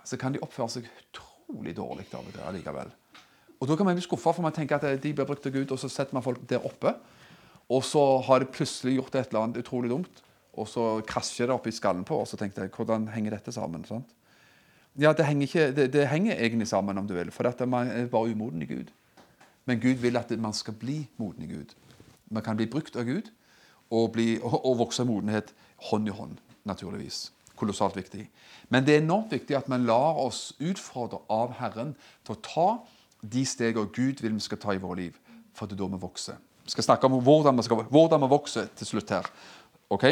[0.04, 2.90] så kan de oppføre seg utrolig dårlig av det allikevel.
[3.60, 5.70] Og Da kan man bli skuffa, for man tenker at de blir brukt av Gud,
[5.70, 6.94] og så setter man folk der oppe.
[7.70, 10.22] Og så har de plutselig gjort et eller annet utrolig dumt.
[10.58, 13.54] Og så krasjer det opp i skallen på oss, og tenkte jeg, hvordan henger dette
[13.54, 13.84] sammen?
[13.86, 14.10] sant?
[14.98, 17.88] Ja, det henger, ikke, det, det henger, egentlig sammen, om du vil, for dette, man
[17.88, 18.90] er bare umoden i Gud.
[19.66, 21.74] Men Gud vil at man skal bli moden i Gud.
[22.30, 23.30] Man kan bli brukt av Gud
[23.90, 25.54] og, bli, og, og vokse modenhet
[25.90, 27.30] hånd i hånd, naturligvis.
[27.56, 28.24] Kolossalt viktig.
[28.68, 31.94] Men det er enormt viktig at man lar oss utfordre av Herren
[32.26, 32.68] til å ta
[33.20, 35.16] de stegene Gud vil vi skal ta i vårt liv,
[35.54, 36.38] for det er da vi vokser.
[36.64, 39.26] Vi skal snakke om hvordan vi, skal, hvordan vi vokser til slutt her.
[39.90, 40.06] Ok?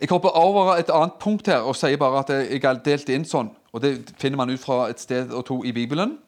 [0.00, 3.26] Jeg hopper over et annet punkt her og sier bare at jeg har delt inn
[3.28, 3.50] sånn.
[3.72, 6.18] og Det finner man ut fra et sted og to i Bibelen.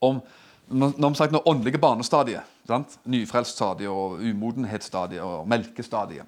[0.00, 0.22] Om
[0.70, 2.46] når sagt, åndelige barnestadiet.
[2.66, 2.98] Sant?
[3.04, 6.24] Nyfrelststadiet og umodenhetsstadiet og melkestadiet.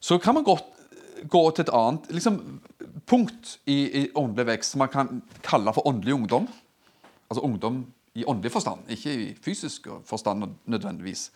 [0.00, 0.64] Så kan man godt
[1.28, 2.38] gå til et annet liksom,
[3.06, 6.48] punkt i, i åndelig vekst som man kan kalle for åndelig ungdom.
[7.30, 11.30] Altså ungdom i åndelig forstand, ikke i fysisk forstand nødvendigvis.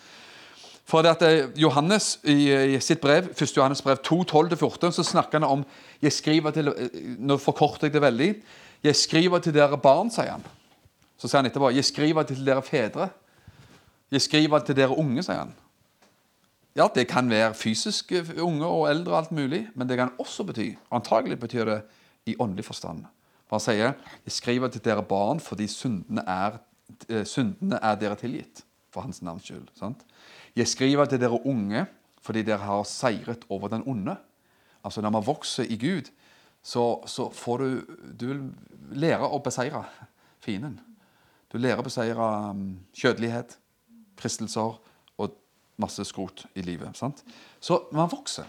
[0.87, 3.57] For det at eh, Johannes i, i sitt brev, 1.
[3.57, 5.64] Johannes brev 2, 12-14, så snakker han om
[6.03, 8.31] jeg skriver til, eh, Nå forkorter jeg det veldig.
[8.87, 10.44] Jeg skriver til dere barn, sier han.
[11.18, 13.09] Så sier han etterpå jeg skriver til dere fedre.
[14.14, 15.55] Jeg skriver til dere unge, sier han.
[16.77, 20.44] Ja, det kan være fysisk unge og eldre, og alt mulig, men det kan også
[20.44, 21.81] bety antagelig betyr det
[22.29, 23.07] i åndelig forstand.
[23.49, 23.94] For han sier
[24.27, 26.61] jeg skriver til dere barn fordi syndene er,
[27.09, 29.66] eh, syndene er dere tilgitt for hans navns skyld.
[29.75, 30.05] sant?
[30.57, 31.87] Jeg skriver til dere unge
[32.27, 34.16] fordi dere har seiret over den onde.
[34.85, 36.11] Altså Når man vokser i Gud,
[36.62, 37.83] så, så får du
[38.21, 38.42] Du vil
[38.90, 39.85] lære å beseire
[40.40, 40.81] fienden.
[41.53, 43.59] Du lærer å beseire um, kjødelighet,
[44.19, 44.79] fristelser
[45.19, 45.37] og
[45.79, 46.97] masse skrot i livet.
[46.97, 47.23] sant?
[47.61, 48.45] Så man vokser.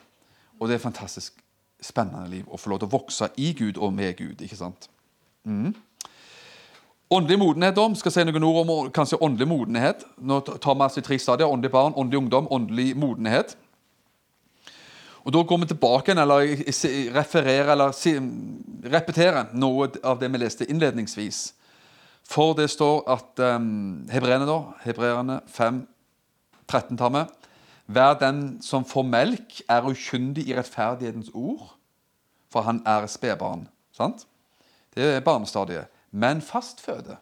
[0.60, 1.44] Og det er et fantastisk
[1.82, 4.42] spennende liv å få lov til å vokse i Gud og med Gud.
[4.42, 4.90] ikke sant?
[5.44, 5.76] Mm.
[7.10, 10.04] Åndelig modenhet om, skal si noen ord om kanskje åndelig modenhet.
[10.20, 11.48] Nå tar vi altså tre stadier.
[11.48, 13.56] Åndelig barn, åndelig ungdom, åndelig modenhet.
[15.24, 16.48] Og Da går vi tilbake eller
[17.16, 17.96] refererer eller
[18.92, 21.54] repeterer noe av det vi leste innledningsvis.
[22.28, 25.82] For det står at um, hebreerne, da, hebreerne 5,
[26.68, 27.26] 13 tar vi.
[27.88, 31.76] Hver den som får melk, er ukyndig i rettferdighetens ord,
[32.52, 33.68] for han er spedbarn.
[33.96, 34.28] Sant?
[34.96, 35.88] Det er barnestadiet.
[36.12, 37.18] Men fastføde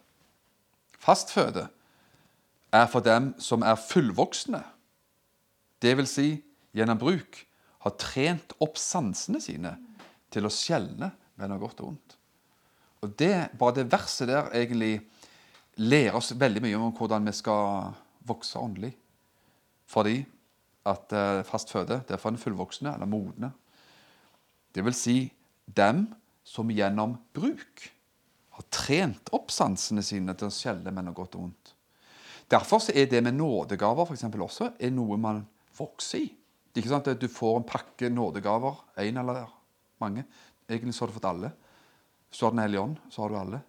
[1.05, 1.67] Fastføde
[2.73, 4.63] er for dem som er fullvoksne.
[5.85, 6.29] Vil si,
[6.73, 7.37] gjennom bruk,
[7.85, 9.75] har trent opp sansene sine
[10.33, 12.15] til å skjelne mellom godt og vondt.
[13.05, 14.97] Og det, Bare det verset der egentlig
[15.77, 17.91] lærer oss veldig mye om hvordan vi skal
[18.25, 18.95] vokse åndelig.
[19.85, 20.23] Fordi
[20.89, 23.51] at eh, fast føde det er for en fullvoksne, eller modne.
[24.73, 25.17] Det vil si
[25.69, 26.07] dem
[26.45, 27.91] som gjennom bruk
[28.55, 31.73] har trent opp sansene sine til å skjelle mellom godt og vondt.
[32.51, 35.41] Derfor er det med nådegaver for eksempel, også noe man
[35.75, 36.27] vokser i.
[36.29, 39.45] Det er ikke sant at Du får en pakke nådegaver, én eller
[39.99, 40.25] mange.
[40.69, 41.51] Egentlig så har du fått alle.
[42.29, 43.61] Hvis du har Den hellige ånd, så har du alle.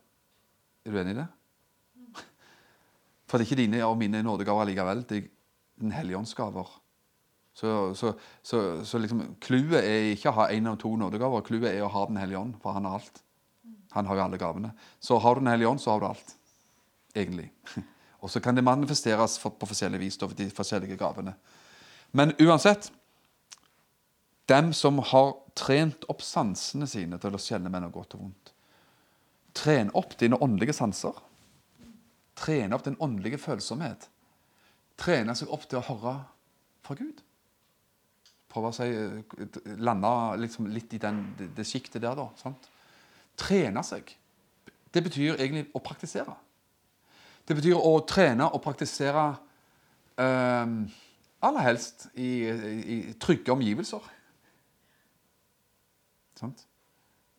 [0.84, 1.26] Er du enig i det?
[3.26, 5.02] For det er ikke dine og mine nådegaver likevel.
[5.08, 5.28] Det er
[5.80, 6.68] Den hellige ånds gaver.
[7.56, 11.42] Så, så, så, så liksom, clouet er ikke å ha én av to nådegaver.
[11.46, 13.22] Clouet er å ha Den hellige ånd, for han har alt.
[13.96, 14.72] Han har jo alle gavene.
[15.00, 16.36] Så har du Den hellige ånd, så har du alt.
[17.14, 17.50] Egentlig.
[18.20, 21.34] Og så kan det manifesteres på forskjellig vis, over de forskjellige gavene.
[22.12, 22.92] Men uansett
[24.46, 28.52] Dem som har trent opp sansene sine til å skjelne mellom godt og vondt.
[29.58, 31.16] Tren opp dine åndelige sanser.
[32.38, 34.06] Trene opp din åndelige følsomhet.
[35.00, 36.14] Trene seg opp til å høre
[36.86, 37.24] fra Gud.
[38.52, 38.86] Prøve å si,
[39.82, 42.28] lande liksom litt i den, det sjiktet der, da.
[42.38, 42.70] sant?
[43.36, 44.10] Trene seg.
[44.92, 46.34] Det betyr egentlig å praktisere.
[47.46, 49.26] Det betyr å trene og praktisere
[50.18, 50.72] eh,
[51.46, 54.08] aller helst i, i, i, trygge omgivelser.
[56.40, 56.64] Sant?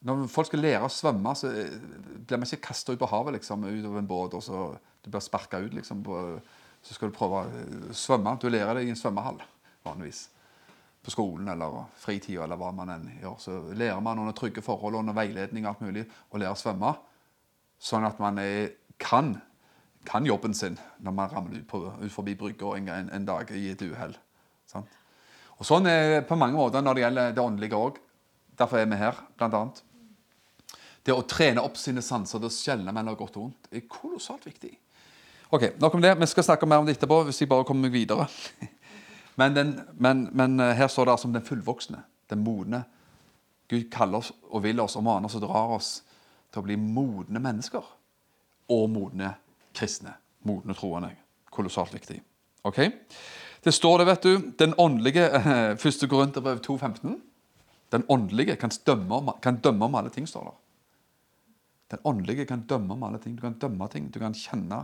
[0.08, 3.40] Når folk skal lære å svømme, så eh, blir man ikke kasta ut på havet
[3.40, 4.70] liksom, utover en båt og så
[5.04, 5.74] du blir sparka ut.
[5.76, 6.22] Liksom, på,
[6.86, 8.38] så skal du prøve å eh, svømme.
[8.40, 9.42] Du lærer det i en svømmehall
[9.88, 10.28] vanligvis
[11.08, 13.36] på skolen eller fritida eller hva man enn gjør.
[13.40, 16.90] Så lærer man under trygge forhold, under veiledning og alt mulig, å lære å svømme.
[17.80, 19.30] Sånn at man er, kan,
[20.04, 23.70] kan, jobben sin når man ramler ut, på, ut forbi brygga en, en, dag i
[23.72, 24.18] et uhell.
[25.58, 28.04] Og Sånn er det på mange måter når det gjelder det åndelige òg.
[28.60, 29.84] Derfor er vi her, blant annet.
[31.08, 34.44] Det å trene opp sine sanser til å skjelne mellom godt og vondt er kolossalt
[34.50, 34.76] viktig.
[35.56, 36.18] Ok, Nok om det.
[36.20, 38.28] Vi skal snakke mer om det etterpå, hvis jeg bare kommer meg videre.
[39.38, 42.84] Men, den, men, men, eh, her står det altså om den fullvoksne, den modne.
[43.70, 45.92] Gud kaller oss og vil oss og maner oss og drar oss
[46.52, 47.86] til å bli modne mennesker.
[48.74, 49.36] Og modne
[49.78, 50.16] kristne.
[50.48, 51.12] Modne troende.
[51.54, 52.18] Kolossalt viktig.
[52.68, 52.80] Ok?
[53.64, 55.28] Det står det, vet du, den åndelige
[55.84, 57.18] første Korinterbrev 2,15.
[57.92, 60.56] Den åndelige kan dømme, om, kan dømme om alle ting, står det.
[61.92, 63.36] Den åndelige kan dømme om alle ting.
[63.38, 64.10] Du kan dømme ting.
[64.12, 64.84] Du kan kjenne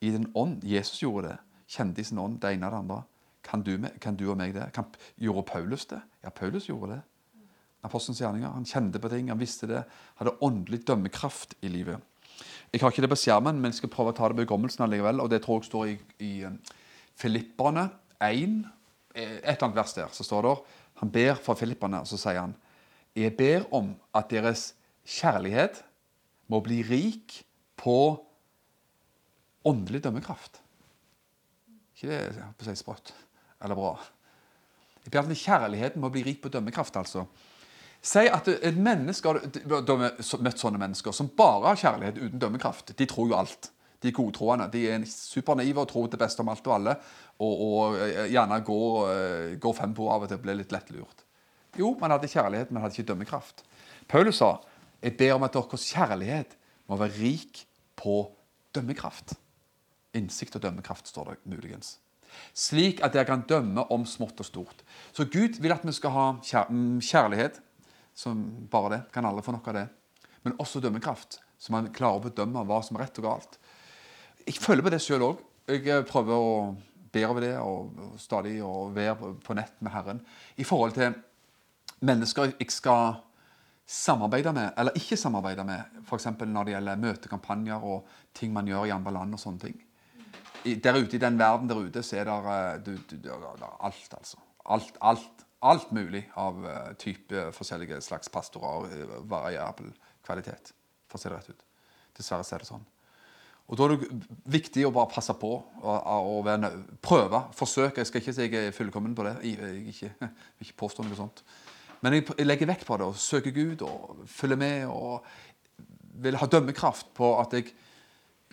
[0.00, 0.62] i den ånd.
[0.64, 1.38] Jesus gjorde det.
[1.66, 3.02] Kjente i sin ånd det ene og det andre.
[3.46, 4.66] Kan du, kan du og meg det?
[4.74, 4.88] Kan,
[5.22, 6.00] gjorde Paulus det?
[6.24, 7.02] Ja, Paulus gjorde det.
[7.86, 8.50] Apostelens gjerninger.
[8.50, 9.84] Han kjente på ting, han visste det.
[10.18, 12.02] Hadde åndelig dømmekraft i livet.
[12.72, 14.82] Jeg har ikke det på skjermen, men jeg skal prøve å ta det på hukommelsen
[14.84, 15.22] allikevel.
[15.22, 15.94] Og det tror jeg står i,
[16.26, 16.56] i eh,
[17.16, 17.86] Filipperne
[18.18, 18.56] 1,
[19.14, 20.10] eh, et eller annet vers der.
[20.12, 20.56] Så står det
[21.02, 22.56] Han ber for filipperne, og så sier han
[23.14, 24.72] Jeg ber om at deres
[25.06, 25.84] kjærlighet
[26.50, 27.44] må bli rik
[27.78, 28.16] på
[29.66, 30.60] åndelig dømmekraft.
[31.94, 33.14] Ikke det på si sprøtt
[33.66, 33.92] eller bra?
[35.06, 37.26] Ber at kjærligheten må bli rik på dømmekraft, altså.
[38.06, 42.94] Si at et menneske, har møtt sånne mennesker som bare har kjærlighet uten dømmekraft.
[42.98, 43.70] De tror jo alt.
[44.02, 44.68] De er godtroende.
[44.70, 46.94] De er supernaive og tror det beste om alt og alle.
[47.42, 50.74] Og, og eh, gjerne går, eh, går fem på av og til og blir litt
[50.74, 51.24] lettlurt.
[51.76, 53.64] Jo, man hadde kjærlighet, men hadde ikke dømmekraft.
[54.08, 54.54] Paulus sa
[55.02, 56.56] jeg ber om at deres kjærlighet
[56.88, 57.66] må være rik
[57.98, 58.22] på
[58.74, 59.34] dømmekraft.
[60.16, 61.96] Innsikt og dømmekraft, står det muligens.
[62.56, 64.82] Slik at dere kan dømme om smått og stort.
[65.16, 67.60] Så Gud vil at vi skal ha mm, kjærlighet,
[68.16, 69.00] som bare det.
[69.14, 69.86] Kan alle få noe av det.
[70.46, 73.58] Men også dømmekraft, så man klarer å bedømme hva som er rett og galt.
[74.46, 75.40] Jeg følger på det sjøl òg.
[75.66, 76.52] Jeg eh, prøver å
[77.16, 80.20] ber over det og, stadig å være på nett med Herren.
[80.56, 81.16] I forhold til
[82.04, 83.22] mennesker jeg skal
[83.86, 86.28] samarbeide med, eller ikke samarbeide med, f.eks.
[86.42, 89.76] når det gjelder møtekampanjer og ting man gjør i andre land og sånne ting.
[90.82, 93.32] Der ute i den verden der ute så er eh, det
[93.78, 94.42] alt, altså.
[94.66, 98.90] Alt, alt, alt mulig av eh, type forskjellige slags pastorer.
[98.90, 99.92] eh, Variabel
[100.26, 100.72] kvalitet,
[101.06, 101.64] for å si det rett ut.
[102.18, 102.84] Dessverre så er det sånn.
[103.66, 104.10] Og Da er det
[104.46, 106.50] viktig å bare passe på og,
[107.02, 107.98] prøve, forsøke.
[107.98, 109.34] Jeg skal ikke si jeg er fullkommen på det.
[109.42, 110.12] Jeg, jeg,
[110.58, 111.42] vil ikke påstå noe sånt.
[112.04, 115.26] Men jeg, legger vekt på det og søker Gud og følger med og
[116.22, 117.72] vil ha dømmekraft på at jeg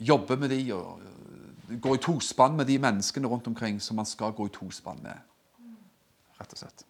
[0.02, 1.04] jobber med de og
[1.70, 5.22] går i tospann med de menneskene rundt omkring som man skal gå i tospann med.
[6.40, 6.86] Rett og slett.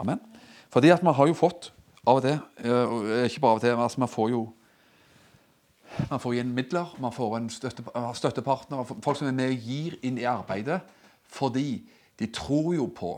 [0.00, 0.20] Amen.
[0.70, 1.70] Fordi at man har jo fått
[2.06, 4.44] av og til, øh, ikke bare av og til, altså man får jo
[6.10, 7.84] man får inn midler, man får en støtte,
[8.18, 10.80] støttepartner, folk som er med og gir inn i arbeidet,
[11.30, 11.84] fordi
[12.18, 13.14] de tror jo på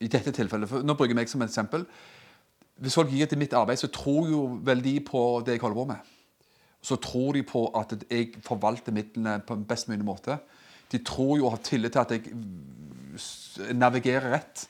[0.00, 1.86] I dette tilfellet, for Nå bruker jeg meg som et eksempel.
[2.76, 5.78] Hvis folk gir til mitt arbeid, så tror jo vel de på det jeg holder
[5.78, 6.10] på med.
[6.82, 10.38] Så tror de på at jeg forvalter midlene på en best mulig måte.
[10.92, 14.68] De tror jo og har tillit til at jeg navigerer rett.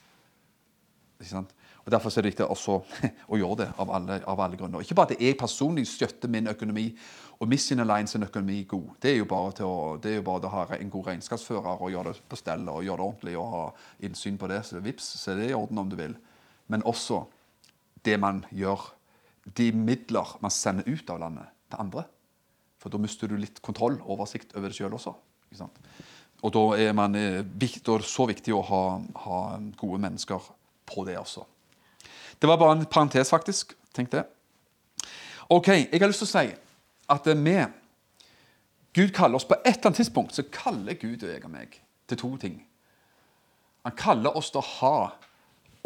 [1.21, 1.53] Ikke sant?
[1.87, 2.81] Og Derfor er det viktig også
[3.33, 4.83] å gjøre det av alle, av alle grunner.
[4.83, 6.89] Ikke bare at jeg personlig støtter min økonomi
[7.39, 8.89] og Mission Alliance sin økonomi god.
[9.03, 11.11] Det er jo bare til å, det er jo bare til å ha en god
[11.13, 13.65] regnskapsfører og gjøre det på stell og gjøre det ordentlig og ha
[14.09, 14.63] innsyn på det.
[14.67, 16.17] Så vips, så er det i orden om du vil.
[16.73, 17.23] Men også
[18.07, 18.89] det man gjør,
[19.57, 22.05] de midler man sender ut av landet til andre.
[22.81, 25.15] For da mister du litt kontroll, oversikt over det sjøl også.
[26.45, 28.83] Og da er, man, eh, det så viktig å ha,
[29.25, 29.41] ha
[29.79, 30.51] gode mennesker
[30.87, 31.47] på det også.
[32.39, 33.75] Det var bare en parentes, faktisk.
[33.97, 34.27] Tenk det.
[35.49, 36.47] Ok, jeg har lyst til å si
[37.17, 37.57] at eh, vi
[38.97, 41.75] Gud kaller oss På et eller annet tidspunkt så kaller Gud og jeg og meg
[42.09, 42.61] til to ting.
[43.85, 44.97] Han kaller oss til å ha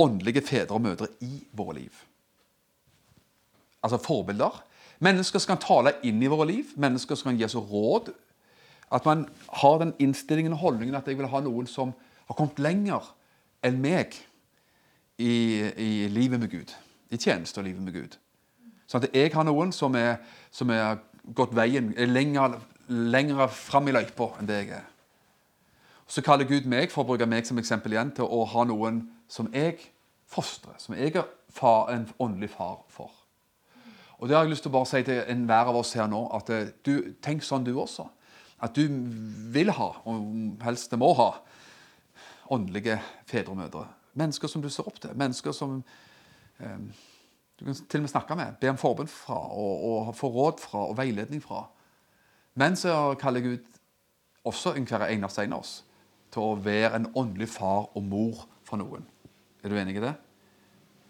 [0.01, 1.97] åndelige fedre og mødre i våre liv.
[3.83, 4.61] Altså forbilder.
[5.01, 6.73] Mennesker som kan tale inn i våre liv.
[6.81, 8.13] Mennesker som kan gi oss råd.
[8.93, 9.27] At man
[9.63, 11.95] har den innstillingen og holdningen at jeg vil ha noen som
[12.29, 13.07] har kommet lenger
[13.67, 14.17] enn meg
[15.21, 15.33] i,
[15.77, 16.75] i livet med Gud.
[17.11, 18.17] I tjeneste og livet med Gud.
[18.91, 20.19] Sånn at jeg har noen som er,
[20.51, 20.99] som er
[21.37, 22.59] gått veien, er lenger,
[22.89, 24.89] lenger fram i løypa enn det jeg er.
[26.11, 29.05] Så kaller Gud meg, for å bruke meg som eksempel igjen, til å ha noen
[29.31, 29.77] som jeg
[30.27, 30.75] fostrer.
[30.83, 33.13] Som jeg er far, en åndelig far for.
[34.21, 36.27] Og det har jeg lyst til å bare si til enhver av oss her nå,
[36.37, 38.05] at eh, du, tenk sånn du også.
[38.61, 38.85] At du
[39.55, 41.31] vil ha, og helst må ha,
[42.53, 42.99] åndelige
[43.31, 43.87] fedre og mødre.
[44.21, 45.15] Mennesker som du ser opp til.
[45.17, 45.79] Mennesker som
[46.61, 46.79] eh,
[47.61, 50.61] du kan til og med snakke med, be om forbund fra og, og få råd
[50.63, 51.67] fra og veiledning fra.
[52.61, 53.81] Men så kaller jeg ut
[54.49, 55.75] også hver eneste en av oss
[56.33, 59.05] til å være en åndelig far og mor for noen.
[59.63, 60.15] Er du enig i det?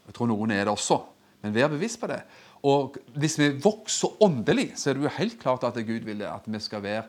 [0.06, 0.98] Jeg tror noen er det også,
[1.42, 2.22] men vær bevisst på det.
[2.66, 6.46] Og hvis vi vokser åndelig, så er det jo helt klart at Gud vil at
[6.46, 7.04] vi skal være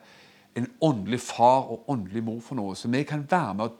[0.56, 2.76] en åndelig far og åndelig mor for noe.
[2.76, 3.76] Så vi kan være med å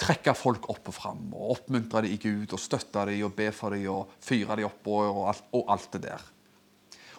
[0.00, 3.50] trekke folk opp og fram, og oppmuntre dem i Gud, og støtte dem og be
[3.54, 6.30] for dem og fyre dem opp og, og, alt, og alt det der.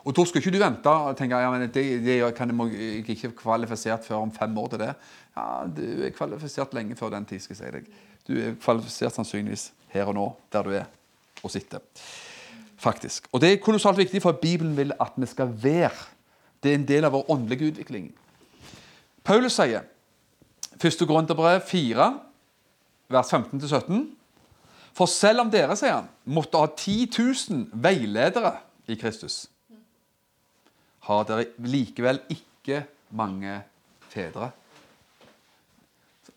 [0.05, 2.89] Og da skal ikke du vente og tenke ja, men det, det kan jeg, jeg
[2.99, 4.91] er ikke kvalifisert før om fem år til det.
[5.33, 7.89] Ja, Du er kvalifisert lenge før den tid, skal jeg si deg.
[8.27, 10.85] Du er kvalifisert sannsynligvis her og nå, der du er
[11.41, 11.81] og sitter.
[12.77, 13.27] Faktisk.
[13.31, 15.91] Og det er kolossalt viktig, for Bibelen vil at vi skal være
[16.63, 18.07] Det er en del av vår åndelige utvikling.
[19.23, 19.83] Paulus sier
[20.81, 21.03] 1.
[21.07, 22.07] Korinterbrev 4,
[23.13, 23.99] vers 15-17
[24.97, 28.55] For selv om dere, sier han, måtte ha 10 000 veiledere
[28.87, 29.45] i Kristus,
[31.05, 32.83] har dere likevel ikke
[33.13, 33.59] mange
[34.09, 34.49] fedre.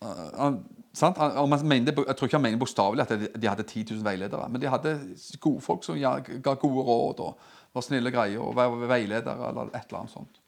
[0.03, 0.61] Han,
[0.97, 1.19] sant?
[1.65, 4.63] Mente, jeg tror ikke han mener bokstavelig at de, de hadde 10 000 veiledere, men
[4.63, 4.95] de hadde
[5.41, 9.85] gode folk som ga gode råd og var snille greier og var veiledere eller et
[9.89, 10.41] eller annet sånt.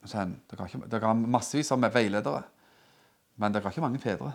[0.00, 2.42] Men så han, dere, har massevis av veiledere,
[3.40, 4.32] men dere har ikke mange fedre.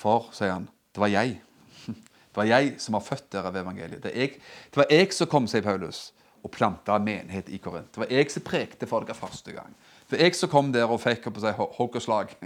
[0.00, 1.38] For, sier han, det var jeg.
[2.30, 4.02] Det var jeg som har født dere ved evangeliet.
[4.04, 4.36] Det, jeg,
[4.70, 6.12] det var jeg som kom, sier Paulus,
[6.46, 7.88] og planta menighet i Korint.
[7.90, 9.72] Det var jeg som prekte for dere første gang.
[10.06, 12.36] Det var jeg som kom der og fikk på seg hogg og slag.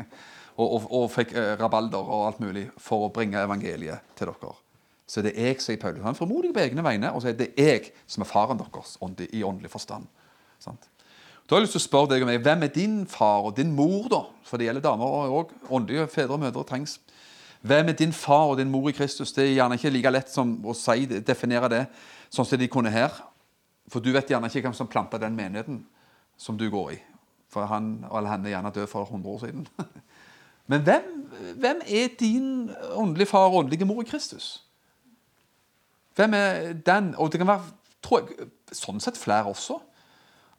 [0.55, 4.53] Og, og, og fikk eh, rabalder og alt mulig for å bringe evangeliet til dere.
[5.07, 6.03] Så det er jeg, sier Paulus.
[6.05, 8.95] Han er formodig på egne vegne og sier det er jeg som er faren deres
[9.35, 10.07] i åndelig forstand.
[10.63, 10.89] Sant?
[11.45, 13.57] Da har jeg lyst til å spørre deg og meg, Hvem er din far og
[13.59, 14.23] din mor, da?
[14.49, 16.97] For det gjelder damer og åndelige fedre og mødre trengs.
[17.65, 19.33] Hvem er din far og din mor i Kristus?
[19.33, 21.83] Det er gjerne ikke like lett som å si, definere det
[22.33, 23.13] sånn som de kunne her.
[23.93, 25.83] For du vet gjerne ikke hvem som planta den menigheten
[26.41, 26.99] som du går i.
[27.53, 29.69] For han eller henne er gjerne død for 100 år siden.
[30.67, 31.09] Men hvem,
[31.61, 34.65] hvem er din åndelige far og åndelige mor i Kristus?
[36.15, 37.15] Hvem er den?
[37.15, 37.65] Og det kan være
[38.05, 39.79] tror jeg, sånn sett flere også.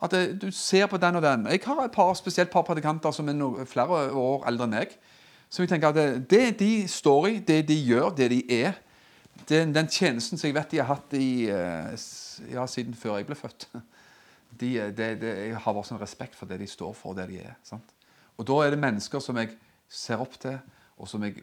[0.03, 1.45] At det, du ser på den og den.
[1.51, 4.95] Jeg har et par, spesielt par predikanter som er no, flere år eldre enn meg.
[5.49, 8.81] Som jeg tenker at det, det, de står i, det de gjør, det de er
[9.49, 11.89] Den, den tjenesten som jeg vet de har hatt i, eh,
[12.53, 13.65] ja, siden før jeg ble født
[14.61, 17.41] de, det, Jeg har bare sånn respekt for det de står for, og det de
[17.43, 17.57] er.
[17.67, 17.91] Sant?
[18.39, 19.51] Og da er det mennesker som jeg
[19.89, 20.57] ser opp til,
[20.95, 21.41] og som jeg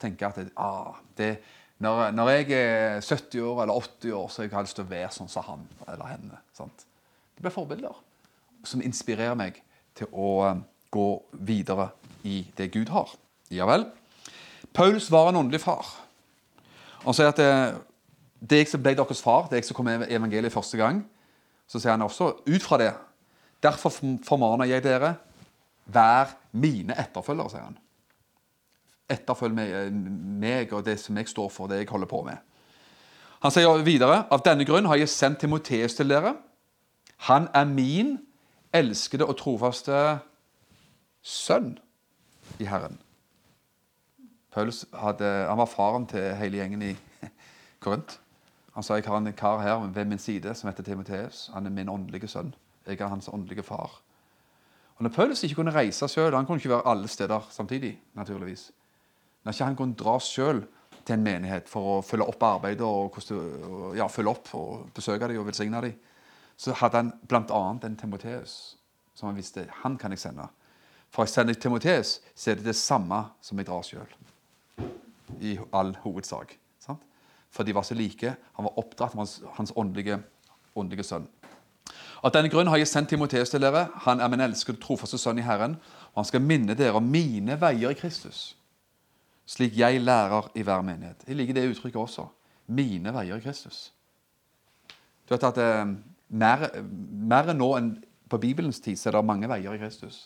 [0.00, 1.36] tenker at ah, det,
[1.78, 4.90] når, når, jeg er 70 år eller 80 år, så har jeg lyst til å
[4.90, 6.40] være sånn som han eller henne.
[6.56, 6.86] Sant?
[7.36, 8.00] Det blir forbilder
[8.66, 9.60] som inspirerer meg
[9.98, 11.08] til å um, gå
[11.46, 11.90] videre
[12.26, 13.12] i det Gud har.
[13.54, 13.86] Ja vel.
[14.74, 15.86] Paulus var en åndelig far.
[17.04, 17.52] Han sier at det,
[18.40, 21.04] det jeg som ble deres far, det jeg som kom med evangeliet første gang,
[21.68, 22.94] så sier han også ut fra det
[23.58, 23.90] Derfor
[24.22, 25.16] formaner jeg dere
[25.88, 27.78] Vær mine etterfølgere, sier han.
[29.08, 32.36] Etterfølg meg og det som jeg står for, det jeg holder på med.
[33.40, 36.34] Han sier videre av denne grunn har jeg sendt Timoteus til dere.
[37.30, 38.16] Han er min
[38.74, 40.18] elskede og trofaste
[41.22, 41.76] sønn
[42.58, 42.98] i Herren.
[44.52, 46.94] Paulus hadde, han var faren til hele gjengen i
[47.84, 48.18] Korint.
[48.74, 51.48] Han sa jeg har en kar her ved min side som heter Timoteus.
[51.54, 52.54] Han er min åndelige sønn.
[52.86, 54.00] Jeg er hans åndelige far.
[54.98, 58.00] Og Når Paulus ikke kunne reise sjøl Han kunne ikke være alle steder samtidig.
[58.14, 58.70] naturligvis.
[59.44, 60.66] Når ikke han kunne dra sjøl
[61.06, 63.16] til en menighet for å følge opp arbeidet og
[63.96, 65.94] ja, følge opp og besøke dem og velsigne dem,
[66.56, 67.78] så hadde han bl.a.
[67.86, 68.76] en Timoteus
[69.14, 70.48] som han visste han kan jeg sende.
[71.10, 74.10] For jeg sender Timoteus, så er det det samme som jeg drar sjøl.
[75.40, 76.58] I all hovedsak.
[76.78, 77.02] Sant?
[77.50, 78.34] For de var så like.
[78.58, 80.20] Han var oppdratt av hans, hans åndelige,
[80.76, 81.26] åndelige sønn.
[82.18, 83.84] Av denne grunn har jeg sendt Timoteus til dere.
[84.06, 85.76] Han er min elskede, trofaste sønn i Herren.
[86.12, 88.38] Og han skal minne dere om mine veier i Kristus,
[89.48, 91.22] slik jeg lærer i hver menighet.
[91.28, 92.24] Jeg liker det uttrykket også.
[92.74, 93.78] Mine veier i Kristus.
[95.28, 95.86] Du vet at eh,
[96.28, 96.58] mer,
[97.30, 97.90] mer enn nå enn
[98.28, 100.16] på Bibelens tid så er det mange veier i Kristus.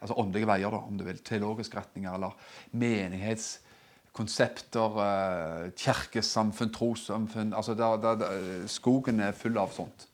[0.00, 1.24] Altså åndelige veier, da, om du vil.
[1.24, 2.32] Teologiske retninger eller
[2.84, 7.72] menighetskonsepter, eh, kirkesamfunn, trossamfunn altså
[8.68, 10.09] Skogen er full av sånt.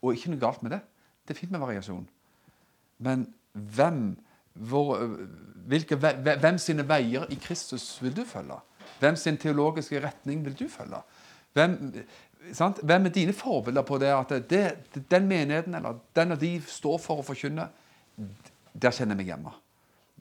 [0.00, 0.80] Og ikke noe galt med det.
[1.26, 2.06] Det er fint med variasjon.
[3.04, 4.16] Men hvem,
[4.52, 5.04] hvor,
[5.70, 8.58] hvilke, hvem sine veier i Kristus vil du følge?
[9.00, 11.00] Hvem sin teologiske retning vil du følge?
[11.52, 11.76] Hvem,
[12.82, 14.64] hvem er dine forbilder på det at det,
[15.10, 17.68] den menigheten eller den og de står for å forkynne?
[18.72, 19.54] Der kjenner jeg meg hjemme.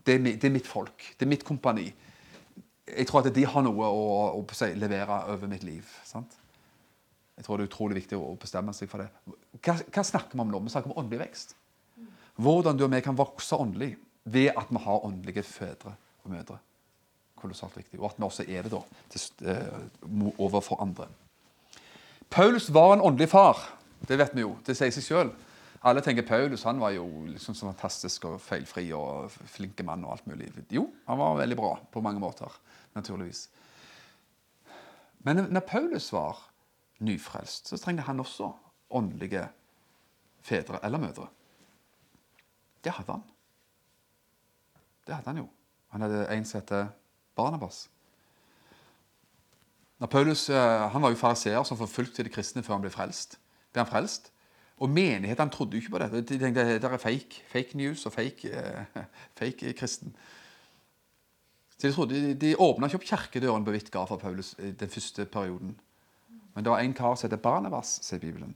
[0.05, 1.03] Det er, det er, mitt folk.
[1.19, 1.89] Det er mitt kompani.
[2.89, 4.05] Jeg tror at de har noe å,
[4.39, 5.87] å, å levere over mitt liv.
[6.07, 6.37] sant?
[7.39, 9.07] Jeg tror det er utrolig viktig å bestemme seg for det.
[9.63, 10.59] Hva, hva snakker vi om nå?
[10.65, 11.53] Vi snakker om åndelig vekst.
[12.35, 13.93] Hvordan du og vi kan vokse åndelig
[14.27, 15.93] ved at vi har åndelige fedre
[16.25, 16.57] og mødre.
[17.39, 17.99] Kolossalt viktig.
[17.99, 21.07] Og at vi også er det da, uh, overfor andre.
[22.29, 23.63] Paulus var en åndelig far.
[24.07, 24.57] Det vet vi jo.
[24.67, 25.31] Det sier seg sjøl.
[25.87, 30.03] Alle tenker Paulus han var jo liksom så fantastisk og feilfri og flinke mann.
[30.03, 30.51] og alt mulig.
[30.75, 32.51] Jo, han var veldig bra på mange måter,
[32.99, 33.47] naturligvis.
[35.23, 36.48] Men når Paulus var
[36.99, 38.51] nyfrelst, så trengte han også
[38.89, 39.47] åndelige
[40.41, 41.27] fedre eller mødre.
[42.83, 43.23] Det hadde han.
[45.07, 45.47] Det hadde han jo.
[45.89, 46.87] Han hadde en som heter
[47.35, 47.89] Barnabas.
[49.99, 53.39] Når Paulus, eh, Han var jo fariseer som forfulgte de kristne før han ble frelst.
[53.73, 54.31] Ble han frelst?
[54.79, 56.29] Og menighetene trodde jo ikke på det.
[56.29, 58.85] De tenkte det er fake, fake news og fake, eh,
[59.39, 60.15] fake kristen.
[61.77, 64.89] Så De, trodde, de, de åpna ikke opp kirkedøren på vidt gard for Paulus den
[64.89, 65.79] første perioden.
[66.59, 68.49] Men det var en kar som heter Barnevas, sier Bibelen,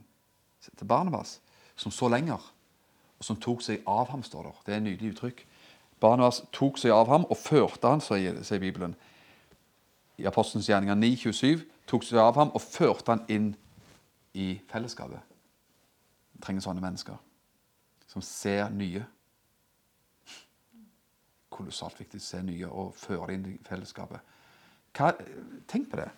[0.60, 1.38] til Barnevas,
[1.72, 2.42] som så lenger,
[3.16, 4.58] og som tok seg av ham, står der.
[4.66, 5.38] Det er et nydelig uttrykk.
[6.04, 8.92] Barnevas tok seg av ham og førte han, sier Bibelen.
[10.20, 13.46] I Apostelens gjerninger 9,27 tok seg av ham og førte han inn
[14.36, 15.24] i fellesskapet.
[16.36, 17.16] Vi trenger sånne mennesker
[18.12, 19.06] som ser nye.
[21.48, 24.36] Kolossalt viktig å se nye og føre det inn i fellesskapet.
[24.92, 25.14] Hva,
[25.72, 26.10] tenk på det.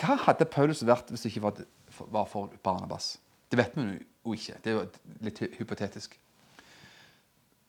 [0.00, 1.44] Hva hadde Paulus vært hvis det ikke
[2.12, 3.14] var, for Barnabas?
[3.50, 4.58] Det vet vi jo ikke.
[4.64, 4.84] Det er jo
[5.24, 6.18] litt hypotetisk.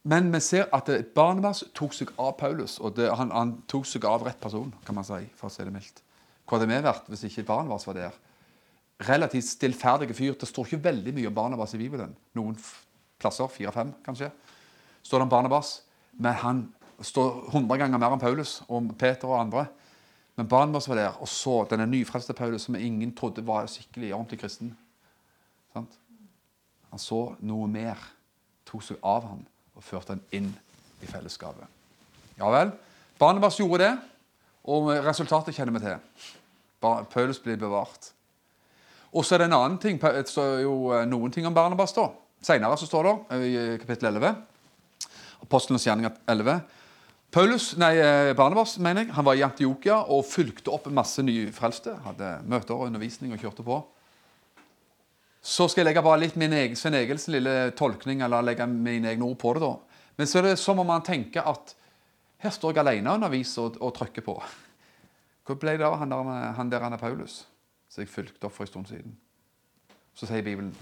[0.05, 4.05] Men vi ser at Barnabas tok seg av Paulus, og det, han, han, tok seg
[4.05, 6.03] av rett person, kan man si, for å si det mildt.
[6.45, 8.19] Hvor hadde vi vært hvis ikke Barnabas var der?
[9.07, 10.35] Relativt stillferdige fyr.
[10.39, 12.13] Det står ikke veldig mye om Barnabas i Bibelen.
[12.37, 12.53] Noen
[13.19, 14.29] plasser, fire-fem kanskje,
[15.01, 15.73] står det om Barnabas.
[16.21, 16.61] Men han
[17.03, 19.65] står hundre ganger mer enn Paulus og Peter og andre.
[20.35, 24.41] Men Barnabas var der og så denne nyfrelste Paulus som ingen trodde var skikkelig ordentlig
[24.41, 24.73] kristen.
[25.73, 25.95] Sant?
[26.91, 27.99] Han så noe mer,
[28.67, 30.51] tok seg av ham og førte han inn
[31.03, 31.67] i fellesskapet.
[32.39, 32.73] Ja vel.
[33.19, 33.93] Barnabas gjorde det,
[34.67, 36.27] og resultatet kjenner vi til.
[36.81, 38.11] Paulus blir bevart.
[39.15, 41.93] Og så er det en annen ting, det står jo eh, noen ting om Barnabas.
[41.95, 42.09] da.
[42.43, 44.33] Senere så står det eh, i kapittel 11,
[45.45, 46.59] Apostelens gjerninger 11
[47.31, 51.97] Paulus, nei, eh, Barnabas mener jeg, han var i Antiokia og fulgte opp masse nyfrelste.
[52.05, 53.81] Hadde møter og undervisning og kjørte på.
[55.45, 59.11] Så skal jeg legge bare litt min egen, Svein Egils lille tolkning, eller legge mine
[59.11, 59.61] egne ord på det.
[59.61, 59.99] da.
[60.17, 61.75] Men så er det som om man tenker at
[62.41, 64.39] her står jeg alene og underviser og, og trykker på.
[65.45, 66.11] Hvor ble det av han
[66.57, 67.45] han der han er Paulus,
[67.89, 69.17] som jeg fulgte opp for en stund siden?
[70.15, 70.73] Så sier Bibelen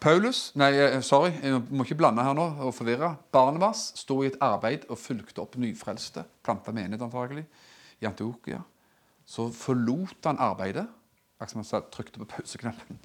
[0.00, 3.14] Paulus Nei, eh, sorry, jeg må ikke blande her nå og forvirre.
[3.32, 7.46] Barnevas sto i et arbeid og fulgte opp nyfrelste, planta menighet antagelig,
[8.00, 8.60] i Antiokia.
[9.26, 10.86] Så forlot han arbeidet
[11.36, 12.98] Akkurat som han trykte på pauseknappen.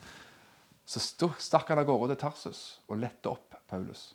[0.88, 1.02] Så
[1.40, 4.14] stakk han av gårde til Tarsus og lette opp Paulus.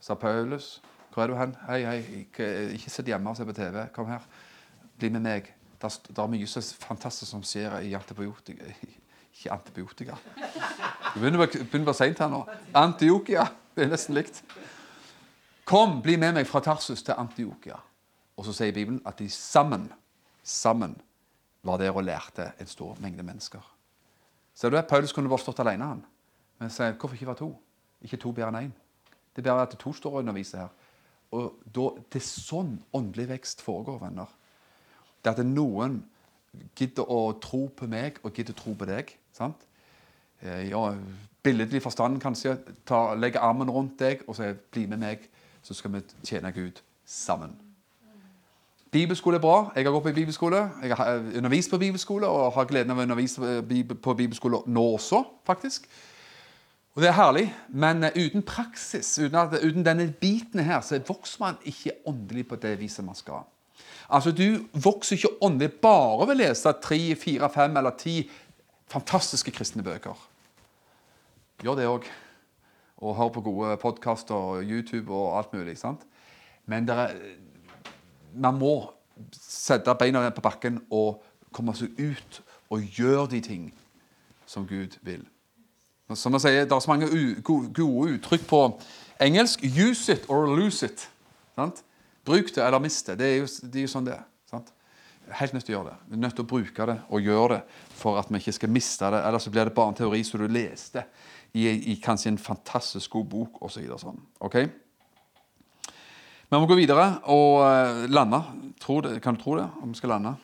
[0.00, 0.80] Sa Paulus,
[1.10, 3.88] 'Hvor er du hen?' 'Hei, hei, ikke, ikke sitt hjemme og se på TV.
[3.92, 4.22] Kom her.
[4.98, 8.64] Bli med meg.' Det er mye så fantastisk som skjer i antibiotika
[9.34, 10.16] Ikke antibiotika.
[11.14, 12.42] Det begynner å være seint her nå.
[12.76, 13.46] Antiokia.
[13.74, 14.42] Det er nesten likt.
[15.68, 17.76] Kom, bli med meg fra Tarsus til Antiokia.
[18.38, 19.88] Og så sier Bibelen at de sammen,
[20.42, 20.94] sammen
[21.66, 23.62] var der og lærte en stor mengde mennesker.
[24.54, 24.86] Ser du det?
[24.90, 25.84] Paulus kunne bare stått alene.
[25.84, 26.04] han.
[26.58, 27.52] Men sier, hvorfor ikke være to?
[28.02, 28.74] Ikke to bedre enn én.
[29.34, 30.68] Det er bare at to står og underviser her.
[31.30, 34.26] Og da, Det er sånn åndelig vekst foregår, venner.
[35.22, 36.00] Det er at noen
[36.74, 39.12] gidder å tro på meg og gidder å tro på deg.
[39.32, 39.67] sant?
[40.42, 40.94] Eh, ja,
[41.42, 42.56] Billedlig forstand kanskje.
[42.86, 45.28] Ta, legge armen rundt deg og si 'bli med meg',
[45.62, 47.56] så skal vi tjene Gud sammen.
[48.90, 49.72] Bibelskole er bra.
[49.76, 50.70] Jeg har gått på bibelskole.
[50.82, 53.62] Jeg har eh, undervist på bibelskole og har gleden av å undervise
[54.02, 55.88] på bibelskole nå også, faktisk.
[56.94, 61.00] Og Det er herlig, men eh, uten praksis, uten, at, uten denne biten her, så
[61.08, 63.44] vokser man ikke åndelig på det viset man skal.
[64.10, 68.30] Altså, Du vokser ikke åndelig bare ved å lese tre, fire, fem eller ti
[68.88, 70.16] fantastiske kristne bøker.
[71.62, 72.08] Gjør det òg.
[72.98, 75.78] Og hør på gode podkaster, og YouTube og alt mulig.
[75.78, 76.00] sant?
[76.66, 77.14] Men er
[78.34, 78.92] man må
[79.32, 81.22] sette beina på bakken og
[81.52, 83.68] komme seg ut og gjøre de ting
[84.46, 85.24] som Gud vil.
[86.14, 88.80] Som jeg sier, Det er så mange gode uttrykk på
[89.20, 89.64] engelsk.
[89.64, 91.10] Use it or lose it.
[91.54, 91.84] Sant?
[92.24, 93.18] Bruk det eller mist det.
[93.18, 94.24] Det er jo, det er jo sånn det er.
[95.36, 95.98] Helt nødt til å gjøre det.
[96.08, 98.72] Vi er nødt til å bruke det og gjøre det for at vi ikke skal
[98.72, 99.22] miste det.
[99.28, 101.04] Ellers så blir det bare en teori som du leste
[101.52, 103.84] i, i kanskje en fantastisk god bok osv.
[103.90, 104.20] Så sånn.
[104.48, 104.70] Okay?
[106.48, 108.40] Vi må gå videre og uh, lande.
[108.80, 109.66] Det, kan du tro det?
[109.82, 110.34] Om vi skal lande?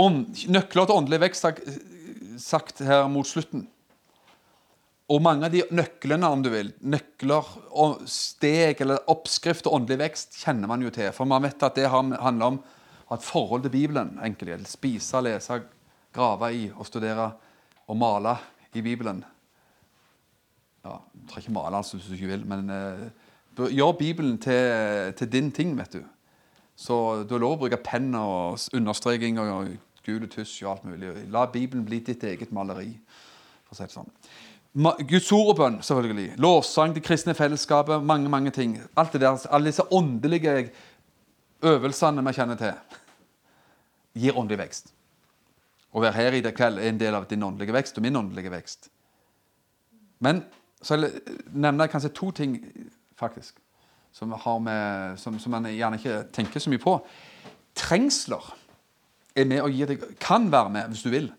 [0.00, 1.50] Om, nøkler til åndelig vekst
[2.40, 3.66] sagt her mot slutten.
[5.12, 9.98] Og mange av de nøklene, om du vil, nøkler og steg eller oppskrift til åndelig
[10.06, 11.10] vekst, kjenner man jo til.
[11.12, 12.62] For man vet at det handler om
[13.12, 14.18] ha et forhold til Bibelen.
[14.24, 14.68] enkelt.
[14.68, 15.62] Spise, lese,
[16.12, 17.32] grave i og studere
[17.88, 18.36] og male
[18.74, 19.24] i Bibelen.
[20.84, 25.12] Ja, Du trenger ikke male altså, hvis du ikke vil, men uh, Gjør Bibelen til,
[25.12, 26.02] til, din ting, vet du.
[26.76, 29.74] Så du har lov å bruke penn og understreking og
[30.06, 31.10] gule tusj og alt mulig.
[31.30, 32.96] La Bibelen bli ditt eget maleri.
[33.68, 34.08] for å si det sånn.
[35.04, 36.38] Guds ord og bønn, selvfølgelig.
[36.40, 38.80] Lovsang, det kristne fellesskapet, mange mange ting.
[38.96, 40.70] Alt det der, Alle disse åndelige
[41.62, 42.72] øvelsene vi kjenner til,
[44.14, 44.92] gir åndelig vekst.
[45.92, 48.16] Å være her i det kveld er en del av din åndelige vekst og min
[48.16, 48.88] åndelige vekst.
[50.24, 50.44] Men
[50.82, 51.10] så vil
[51.62, 52.56] jeg kanskje to ting,
[53.18, 53.58] faktisk,
[54.12, 54.32] som,
[54.62, 56.96] med, som, som man gjerne ikke tenker så mye på.
[57.78, 58.52] Trengsler
[59.36, 61.30] er med gi deg, kan være med, hvis du vil,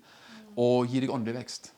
[0.57, 1.71] og gi deg åndelig vekst.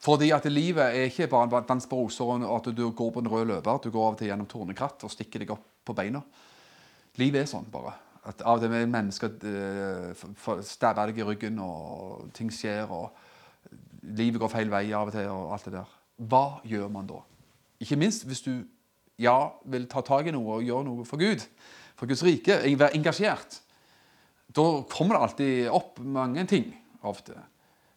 [0.00, 3.20] Fordi at livet er ikke bare en dans på roser og at du går på
[3.20, 3.82] en rød løper.
[3.84, 6.22] Du går av og til gjennom tornekratt og stikker deg opp på beina.
[7.20, 7.92] Livet er sånn, bare.
[8.30, 12.90] At Av og til med mennesker uh, stabber deg i ryggen, og ting skjer.
[12.90, 13.10] og
[14.16, 15.96] Livet går feil vei av og til, og alt det der.
[16.30, 17.20] Hva gjør man da?
[17.80, 18.52] Ikke minst hvis du
[19.20, 19.36] ja,
[19.68, 21.42] vil ta tak i noe og gjøre noe for Gud,
[21.98, 23.60] for Guds rike, være engasjert.
[24.50, 26.70] Da kommer det alltid opp mange ting
[27.06, 27.36] ofte.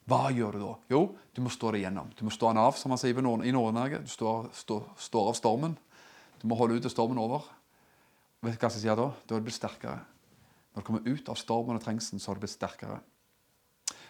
[0.09, 0.73] Hva gjør du da?
[0.91, 2.09] Jo, du må stå det gjennom.
[2.19, 4.01] Du må stå den av, som man sier i Nord-Norge.
[4.03, 5.77] Du står, står, står, av stormen.
[6.41, 7.47] Du må holde ut til stormen over.
[8.43, 9.07] Vet du hva som skjer da?
[9.23, 10.01] Da er du blitt sterkere.
[10.73, 12.99] Når du kommer ut av stormen og trengselen, så har du blitt sterkere.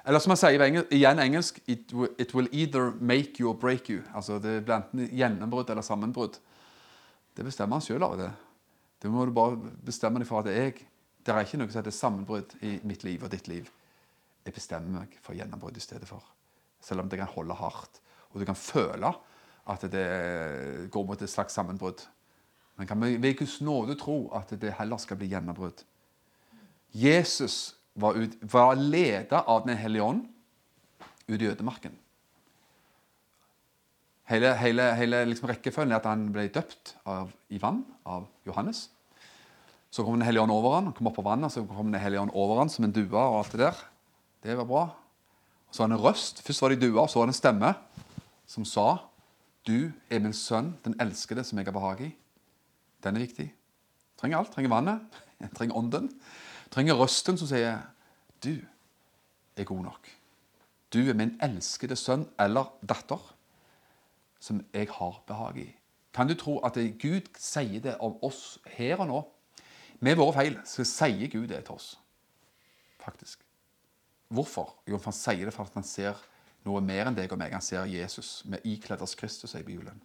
[0.03, 4.01] Eller som jeg sier igjen engelsk it, it, will either make you or break you.
[4.13, 6.39] Altså Det blir enten gjennombrudd eller sammenbrudd.
[7.33, 8.31] Det bestemmer han sjøl av det.
[8.99, 10.85] Det må du bare bestemme deg for at jeg
[11.23, 13.69] Det er ikke noe som heter sammenbrudd i mitt liv og ditt liv.
[14.43, 16.19] Jeg bestemmer meg for gjennombrudd i stedet for.
[16.83, 18.01] Selv om det kan holde hardt.
[18.33, 19.13] Og du kan føle
[19.71, 22.03] at det går mot et slags sammenbrudd.
[22.75, 25.85] Men kan vi ved Guds nåde tro at det heller skal bli gjennombrudd.
[26.93, 30.25] Jesus var, ut, var leda av Den hellige ånd
[31.27, 31.95] ut i ødemarken.
[34.29, 38.87] Hele, hele, hele liksom rekkefølgen er at han ble døpt av, i vann av Johannes.
[39.93, 42.21] Så kom Den hellige ånd over han, kom opp på vannet, så kom Den hellige
[42.21, 43.13] ånd over han som en due.
[43.13, 43.81] og alt Det der.
[44.43, 44.83] Det var bra.
[45.67, 46.41] Og så var det en røst.
[46.41, 47.73] Først var det en due, så var det en stemme
[48.47, 48.97] som sa
[49.65, 52.15] Du er min sønn, den elskede, som jeg har behag i.
[53.03, 53.53] Den er viktig.
[54.19, 54.51] Trenger alt.
[54.51, 55.21] Trenger vannet.
[55.57, 56.09] Trenger ånden.
[56.73, 57.83] Trenger røsten som sier
[58.41, 58.55] Du
[59.55, 60.09] er god nok.
[60.93, 63.21] Du er min elskede sønn eller datter
[64.43, 65.69] som jeg har behag i.
[66.13, 69.21] Kan du tro at Gud sier det om oss her og nå?
[70.03, 71.93] Med våre feil så sier Gud det til oss.
[73.01, 73.39] Faktisk.
[74.33, 74.73] Hvorfor?
[74.89, 76.19] Jo, for han sier det for at han ser
[76.65, 77.53] noe mer enn deg og meg.
[77.55, 80.01] Han ser Jesus med ikledd oss Kristus, sier Bibelen.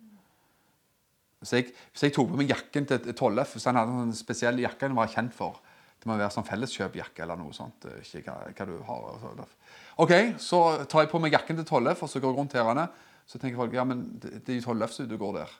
[1.40, 4.58] Hvis jeg, hvis jeg, tok på meg jakken til Tollef, hvis han hadde en spesiell
[4.62, 5.60] jakke han var kjent for
[5.98, 7.88] Det må være sånn felleskjøpjakke eller noe sånt.
[8.04, 9.54] Ikke hva, hva du har.
[9.98, 12.84] OK, så tar jeg på meg jakken til Tollef, og så går jeg rundt her.
[13.28, 15.58] Så tenker folk ja, men det, er jo Tollef som du går der.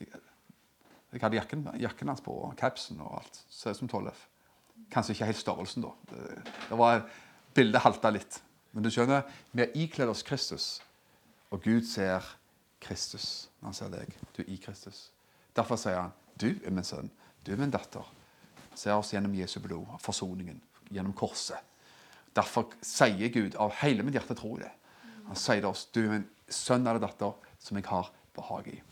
[0.00, 3.40] Jeg hadde jakken, jakken hans på, og capsen og alt.
[3.52, 4.24] Ser ut som Tollef.
[4.92, 5.92] Kanskje ikke helt størrelsen, da.
[6.10, 7.04] Det, det var
[7.56, 8.40] Bildet halta litt.
[8.72, 10.66] Men du skjønner, vi har ikledd oss Kristus,
[11.52, 12.24] og Gud ser
[12.84, 14.18] Kristus når han ser deg.
[14.36, 15.08] Du er i Kristus.
[15.56, 17.10] Derfor sier han, 'Du er min sønn,
[17.44, 18.06] du er min datter'.
[18.78, 20.60] Ser oss gjennom Jesu blod, forsoningen,
[20.94, 21.58] gjennom korset.
[22.36, 24.70] Derfor sier Gud av hele mitt hjerte tror det.
[25.26, 28.82] Han sier til oss, 'Du er min sønn eller datter som jeg har behag i'.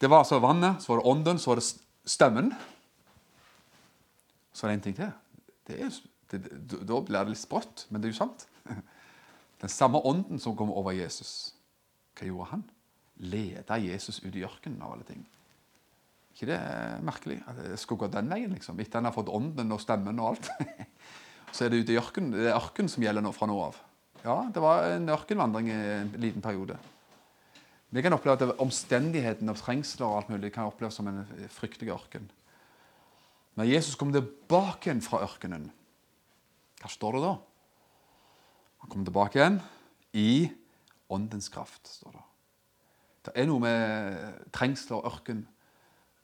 [0.00, 2.54] Det var altså vannet, så var det ånden, så var det stemmen.
[4.52, 5.12] Så er det en ting til.
[5.68, 5.90] Er,
[6.30, 8.46] det, da blir det litt sprøtt, men det er jo sant.
[9.60, 11.54] Den samme ånden som kom over Jesus
[12.16, 12.64] hva gjorde han?
[13.16, 15.22] Leda Jesus ut i ørkenen av alle ting.
[16.40, 17.36] Ikke det er merkelig?
[17.44, 18.78] At det skulle gå den veien, liksom.
[18.80, 20.48] Etter han har fått ånden og stemmen og alt.
[21.54, 22.32] Så er det ute i ørkenen.
[22.32, 23.76] Det er ørken som gjelder nå fra nå av.
[24.22, 26.78] Ja, det var en ørkenvandring i en liten periode.
[27.90, 31.92] Vi kan oppleve at omstendighetene og trengsler og alt mulig kan oppleves som en fryktelig
[31.92, 32.28] ørken.
[33.58, 35.68] Når Jesus kom tilbake igjen fra ørkenen,
[36.80, 37.34] hva står det da?
[38.80, 39.58] Han kom tilbake igjen
[40.16, 40.32] i
[41.10, 42.26] åndens kraft, står det.
[43.26, 45.42] Det er noe med trengsler og ørken.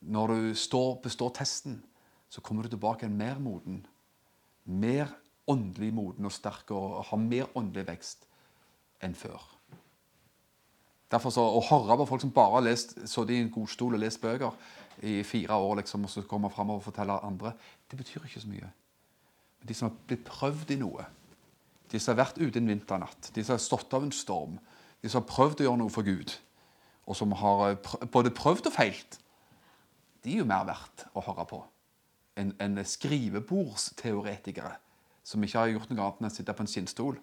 [0.01, 1.81] Når du står, består testen,
[2.29, 3.85] så kommer du tilbake en mer moden.
[4.65, 5.13] Mer
[5.47, 8.27] åndelig moden og sterk og har mer åndelig vekst
[9.05, 9.43] enn før.
[11.11, 14.03] Derfor så, Å høre på folk som bare har lest, sittet i en godstol og
[14.03, 14.57] lest bøker
[15.07, 17.53] i fire år, liksom, og så kommer fram og forteller andre,
[17.91, 18.71] det betyr ikke så mye.
[19.61, 21.05] Men de som har blitt prøvd i noe,
[21.93, 24.59] de som har vært ute en vinternatt, de som har stått av en storm,
[25.03, 26.35] de som har prøvd å gjøre noe for Gud,
[27.07, 29.21] og som har prøvd, både prøvd og feilt,
[30.27, 31.63] de er jo mer verdt å høre på
[32.37, 34.75] enn en skrivebordsteoretikere
[35.27, 37.15] som ikke har gjort noe annet enn å sitte på en skinnstol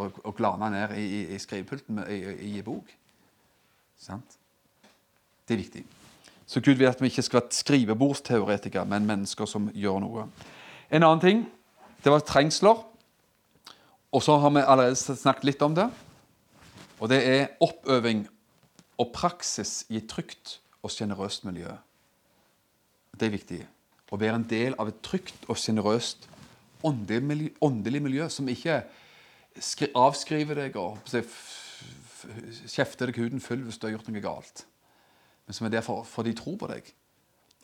[0.00, 2.88] og, og glane ned i, i, i skrivepulten i, i, i bok.
[4.00, 4.38] Sant?
[5.44, 5.82] Det er viktig.
[6.46, 10.26] Så Gud vil at vi ikke skal være skrivebordsteoretikere, men mennesker som gjør noe.
[10.90, 11.44] En annen ting
[12.02, 12.82] det var trengsler.
[14.12, 15.86] Og så har vi allerede snakket litt om det.
[17.00, 18.26] Og det er oppøving
[19.00, 21.72] og praksis i et trygt og sjenerøst miljø.
[23.18, 23.60] Det er viktig.
[24.12, 26.28] Å være en del av et trygt og sjenerøst
[26.82, 28.82] åndelig miljø som ikke
[29.98, 30.98] avskriver deg og
[32.72, 34.64] kjefter deg huden full hvis du har gjort noe galt.
[35.46, 36.88] Men som er der for, for de tror på deg.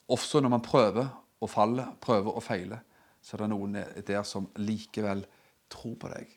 [0.08, 1.08] Også når man prøver
[1.40, 2.80] og faller, prøver og feiler,
[3.22, 3.76] så er det noen
[4.06, 5.24] der som likevel
[5.70, 6.30] tror på deg.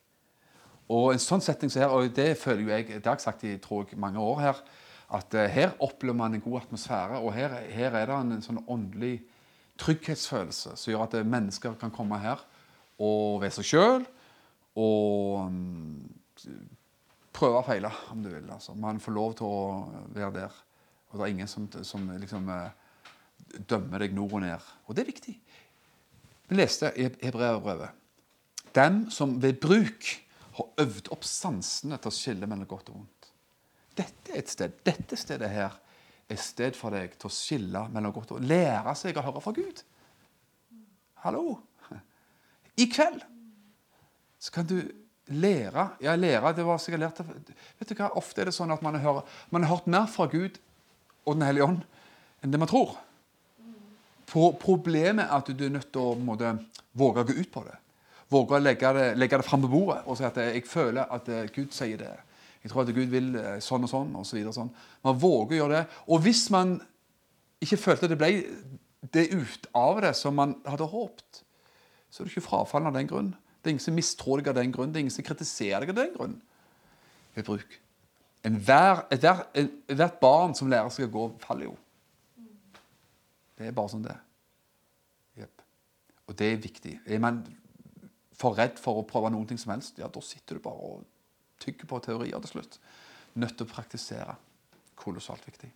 [0.92, 3.46] Og en sånn setting som her, og det føler jo jeg, det har jeg sagt
[3.48, 4.64] i tror jeg, mange år her,
[5.12, 8.64] at eh, her opplever man en god atmosfære, og her, her er det en sånn
[8.72, 9.18] åndelig
[9.82, 12.42] trygghetsfølelse som gjør at eh, mennesker kan komme her
[13.02, 14.06] og være seg sjøl
[14.80, 16.52] og mm,
[17.36, 18.48] prøve og feile, om du vil.
[18.54, 18.76] Altså.
[18.78, 19.64] Man får lov til å
[20.16, 20.60] være der.
[21.12, 22.70] Og det er ingen som, som liksom eh,
[23.68, 24.70] dømmer deg nord og ned.
[24.88, 25.36] Og det er viktig.
[26.48, 27.98] Vi leste i Hebreabrevet.
[28.76, 30.08] Dem som ved bruk
[30.56, 33.21] har øvd opp sansene til å skille mellom godt og vondt.
[33.98, 35.74] Dette er et sted, dette stedet her
[36.32, 38.46] er et sted for deg til å skille mellom godt og.
[38.48, 39.84] Lære seg å høre fra Gud.
[41.26, 41.60] Hallo!
[42.80, 43.22] I kveld
[44.42, 44.80] så kan du
[45.32, 48.82] lære Ja, lære det var sikkert lært Vet du hva, Ofte er det sånn at
[48.82, 49.22] man har,
[49.52, 50.58] man har hørt mer fra Gud
[51.28, 51.84] og Den hellige ånd
[52.42, 52.96] enn det man tror.
[54.26, 56.56] Pro problemet er at du er nødt til å måte,
[56.98, 57.76] våge å gå ut på det.
[58.34, 61.30] Våge å legge det, legge det fram på bordet og si at jeg føler at
[61.54, 62.16] Gud sier det.
[62.62, 64.54] Jeg tror at Gud vil eh, sånn og sånn, og så videre.
[64.56, 64.72] Sånn.
[65.06, 66.02] Man våger å gjøre det.
[66.14, 66.76] Og hvis man
[67.62, 68.32] ikke følte det ble
[69.14, 71.42] det ut av det som man hadde håpet,
[72.12, 73.32] så er du ikke frafallen av den grunn.
[73.62, 74.92] Det er ingen som mistror deg av den grunn.
[74.94, 76.36] Det er ingen som kritiserer deg av den grunn.
[77.36, 77.78] Ved bruk.
[78.42, 79.58] Ethvert
[79.88, 81.76] hvert barn som lærer seg å gå, faller jo.
[83.58, 84.16] Det er bare sånn det
[85.38, 85.62] yep.
[86.26, 86.96] Og det er viktig.
[87.06, 87.44] Er man
[88.38, 91.06] for redd for å prøve noen ting som helst, ja, da sitter du bare og
[91.62, 92.80] tygger på teorier til slutt.
[93.40, 94.36] Nødt til å praktisere.
[95.00, 95.70] Kolossalt viktig.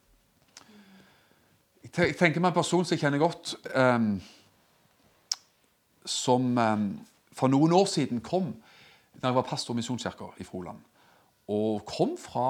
[1.86, 4.16] Jeg tenker meg en person som jeg kjenner godt, um,
[6.06, 6.88] som um,
[7.36, 8.52] for noen år siden kom
[9.16, 10.82] da jeg var pastor i Misjonskirka i Froland.
[11.54, 12.48] Og kom fra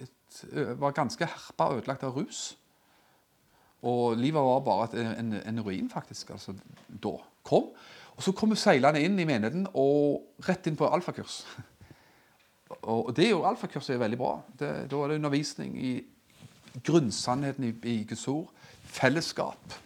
[0.00, 0.42] et,
[0.80, 2.52] var ganske herpa og ødelagt av rus.
[3.82, 6.30] Og livet var bare en, en ruin, faktisk.
[6.30, 6.54] altså
[6.88, 7.16] da.
[7.42, 7.72] Kom.
[8.16, 11.42] Og så kom hun seilende inn i menigheten og rett inn på alfakurs.
[12.82, 14.32] Og det er jo alfakurset er veldig bra.
[14.58, 15.92] Det, da er det undervisning i
[16.84, 18.50] grunnsannheten i, i Guds ord.
[18.92, 19.76] Fellesskap.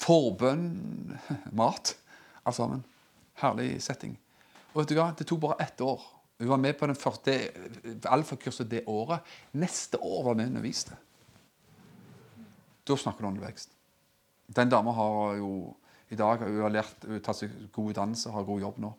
[0.00, 1.18] Forbønn.
[1.60, 1.94] Mat.
[2.44, 2.84] Alt sammen.
[3.40, 4.16] Herlig setting.
[4.72, 5.10] Og vet du hva?
[5.16, 6.02] Det tok bare ett år.
[6.40, 7.34] Hun var med på den første
[8.08, 9.26] alfakurset det året.
[9.52, 10.96] Neste år var vi underviste.
[12.88, 13.74] Da snakker du om vekst.
[14.50, 15.50] Den dama har jo
[16.10, 18.90] i dag hun har lært, hun har tatt seg god utdannelse, har god jobb nå.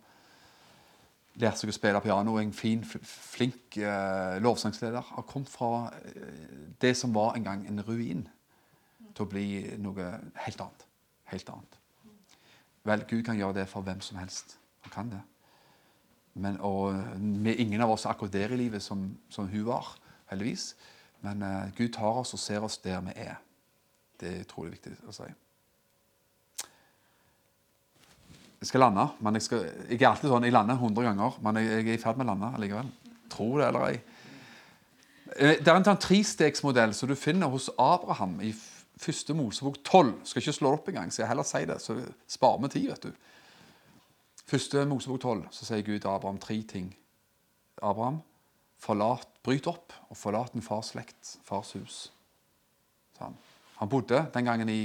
[1.40, 2.36] Lært seg å spille piano.
[2.42, 5.14] En fin, flink eh, lovsangsleder.
[5.16, 8.26] Har kommet fra eh, det som var en gang en ruin,
[9.12, 9.46] til å bli
[9.80, 10.10] noe
[10.46, 10.88] helt annet.
[11.32, 11.78] Helt annet.
[12.88, 14.58] Vel, Gud kan gjøre det for hvem som helst.
[14.86, 15.22] Han kan det.
[16.34, 16.96] Men, og
[17.44, 19.94] vi, ingen av oss akkurat der i livet som, som hun var,
[20.32, 20.74] heldigvis.
[21.22, 23.40] Men eh, Gud tar oss og ser oss der vi er.
[24.20, 25.28] Det er utrolig viktig å si.
[28.62, 31.58] Jeg skal lande, men jeg, skal, jeg er alltid sånn, jeg lander 100 ganger, men
[31.58, 32.92] jeg, jeg er i ferd med å lande allikevel.
[33.34, 33.96] Tro det eller ei.
[35.34, 38.52] Eh, Det er en sånn trestegsmodell som du finner hos Abraham i
[39.02, 40.14] første Mosebok 12.
[40.30, 41.98] Skal ikke slå det opp engang, så jeg heller si det, så
[42.30, 43.28] sparer vi tid, vet du.
[44.52, 46.92] Første Mosebok 12 så sier Gud til Abraham tre ting.
[47.82, 48.22] Abraham,
[48.82, 52.12] forlat, bryt opp og forlat en fars slekt, fars hus.
[53.18, 53.34] han.
[53.80, 54.84] Han bodde den gangen i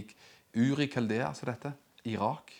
[0.56, 1.74] Uri Kaldea, som dette,
[2.08, 2.54] Irak.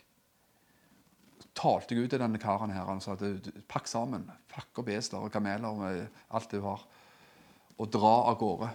[1.57, 2.84] Talte Gud til denne karen her.
[2.88, 4.26] Han sa at pakk sammen.
[4.52, 6.84] Pakk og besler og kameler og alt du har,
[7.76, 8.70] og dra av gårde.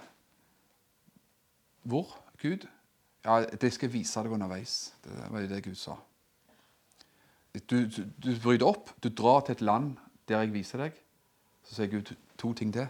[1.90, 2.16] Hvor?
[2.42, 2.66] Gud?
[3.26, 4.94] Ja, det skal jeg vise deg underveis.
[5.04, 5.98] Det var jo det Gud sa.
[7.70, 9.94] Du, du, du bryter opp, du drar til et land
[10.30, 10.98] der jeg viser deg.
[11.68, 12.88] Så sier Gud to ting til.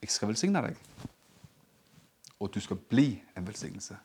[0.00, 0.78] Jeg skal velsigne deg,
[2.40, 3.98] og du skal bli en velsignelse.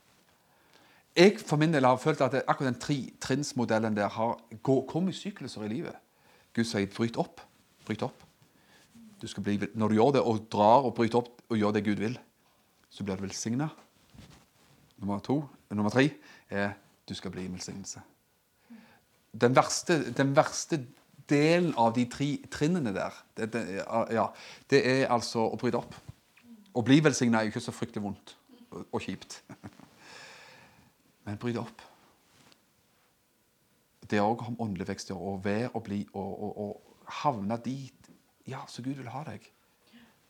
[1.16, 5.68] Jeg for min del har følt at akkurat den tretrinnsmodellen der har, kommet sykluser i
[5.72, 5.95] livet.
[6.53, 7.41] Gud sier 'bryt opp'.
[7.86, 8.24] Bryt opp.
[9.22, 11.84] Du skal bli, når du gjør det og drar og bryter opp og gjør det
[11.86, 12.20] Gud vil,
[12.89, 13.70] så blir du velsigna.
[14.97, 16.09] Nummer to, nummer tre
[16.49, 16.76] er
[17.09, 18.01] du skal bli en velsignelse.
[19.41, 20.86] Den verste, den verste
[21.30, 23.63] delen av de tre trinnene der, det, det,
[24.13, 24.28] ja,
[24.70, 25.95] det er altså å bryte opp.
[26.76, 28.36] Å bli velsigna er ikke så fryktelig vondt
[28.70, 29.41] og, og kjipt.
[31.26, 31.84] Men bry deg opp.
[34.05, 35.09] Det er òg om åndelig vekst.
[35.09, 38.11] ja, Å være og bli og, og, og havne dit
[38.45, 39.45] ja, så Gud vil ha deg.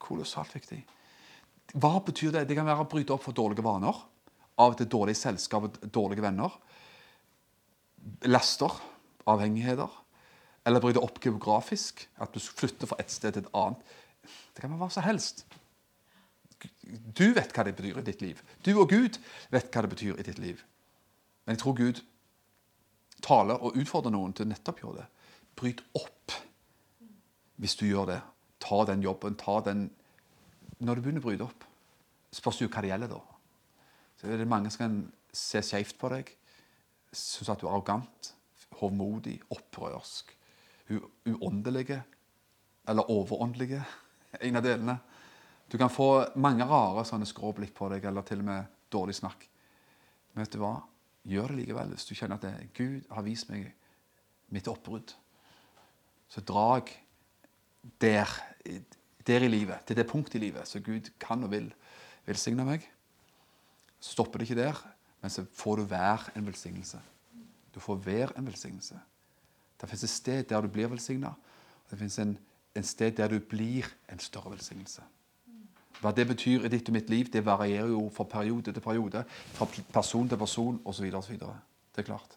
[0.00, 0.78] Kolossalt viktig.
[1.76, 2.46] Hva betyr det?
[2.48, 3.98] Det kan være å bryte opp for dårlige vaner.
[4.56, 6.54] Av og til dårlig selskap og dårlige venner.
[8.30, 8.72] Laster.
[9.28, 9.92] Avhengigheter.
[10.66, 12.06] Eller bryte opp geografisk.
[12.22, 13.84] At du flytter fra et sted til et annet.
[14.54, 15.44] Det kan være hva som helst.
[16.86, 18.40] Du vet hva det betyr i ditt liv.
[18.64, 19.20] Du og Gud
[19.52, 20.64] vet hva det betyr i ditt liv.
[21.46, 22.02] Men jeg tror Gud
[23.22, 25.06] taler og utfordrer noen til nettopp å gjøre det.
[25.56, 26.34] Bryt opp
[27.62, 28.20] hvis du gjør det.
[28.60, 29.36] Ta den jobben.
[29.38, 29.88] ta den...
[30.78, 31.64] Når du begynner å bryte opp,
[32.34, 33.20] spørs jo hva det gjelder da.
[34.20, 34.96] Så er det mange som kan
[35.32, 36.32] se skjevt på deg,
[37.12, 38.32] synes at du er arrogant,
[38.80, 40.34] hovmodig, opprørsk,
[40.90, 43.80] uåndelig eller overåndelig.
[44.36, 44.98] En av delene.
[45.70, 49.46] Du kan få mange rare sånne skråblikk på deg, eller til og med dårlig snakk.
[50.34, 50.74] Men vet du hva?
[51.26, 53.72] Gjør det likevel hvis du kjenner at det, Gud har vist meg
[54.54, 55.14] mitt oppbrudd.
[56.30, 56.90] Så drag
[58.02, 58.30] der,
[59.26, 61.72] der i livet, til det punktet i livet så Gud kan og vil
[62.26, 62.86] velsigne meg.
[64.02, 64.80] Stopper det ikke der,
[65.22, 67.00] men så får du hver en velsignelse.
[67.74, 68.98] Du får hver en velsignelse.
[69.80, 71.34] Det fins et sted der du blir velsigna,
[71.90, 72.38] det fins en
[72.82, 75.02] sted der du blir en større velsignelse.
[76.00, 79.24] Hva det betyr i ditt og mitt liv, det varierer jo fra periode til periode.
[79.56, 81.10] Fra person til person osv.
[81.10, 82.36] Det er klart.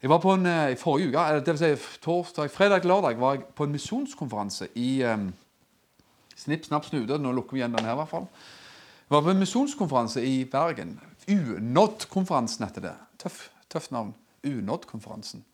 [0.00, 3.34] Jeg var på en, I forrige uke, eller det vil si torsdag, fredag, lørdag, var
[3.34, 5.28] jeg på en misjonskonferanse i um,
[6.40, 7.18] Snipp, snapp, snude.
[7.20, 8.26] Nå lukker vi igjen den her, i hvert fall.
[9.04, 10.94] Jeg var på en misjonskonferanse i Bergen.
[11.28, 12.94] Unådd-konferansen heter det.
[13.20, 14.14] Tøff, tøff navn.
[14.48, 15.44] Unådd-konferansen.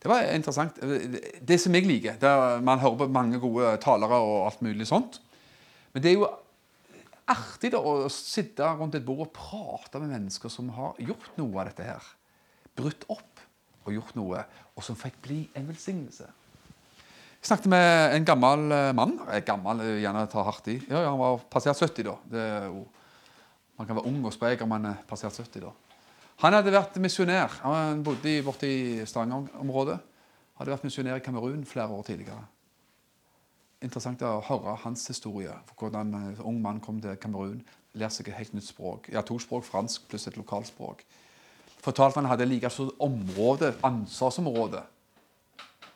[0.00, 0.78] Det var interessant.
[1.48, 5.20] Det som jeg liker, der man hører på mange gode talere og alt mulig sånt.
[5.92, 6.28] Men det er jo
[7.28, 11.60] artig da, å sitte rundt et bord og prate med mennesker som har gjort noe
[11.60, 12.10] av dette her.
[12.78, 13.42] Brutt opp
[13.86, 14.42] og gjort noe,
[14.76, 16.28] og som fikk bli en velsignelse.
[17.38, 19.14] Jeg snakket med en gammel eh, mann.
[19.46, 20.78] Gammel, eh, gjerne tar hardt i.
[20.88, 22.16] Ja, ja, Han var passert 70 da.
[22.66, 22.82] Jo,
[23.78, 25.72] man kan være ung og sprek om man er passert 70 da.
[26.42, 27.60] Han hadde vært misjonær.
[27.62, 29.98] Han bodde borte i Stavanger-området.
[30.58, 32.42] Hadde vært misjonær i Kamerun flere år tidligere
[33.84, 35.54] interessant å høre hans historie.
[35.78, 37.60] Hvordan en eh, ung mann kom til Kamerun,
[37.98, 39.08] lærte seg et helt nytt språk.
[39.14, 41.04] Ja, to språk, fransk pluss et lokalspråk.
[41.82, 44.82] Fortalte han hadde like stort område, ansvarsområde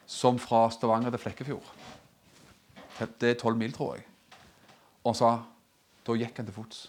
[0.07, 1.70] som fra Stavanger til Flekkefjord.
[3.18, 4.07] Det er tolv mil, tror jeg.
[5.03, 5.30] Og han sa
[6.07, 6.83] da gikk han til fots.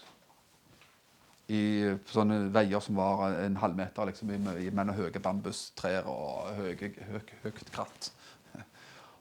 [1.54, 1.62] I
[2.08, 8.12] sånne veier som var en halvmeter liksom, mellom høye bambustrær og høyt kratt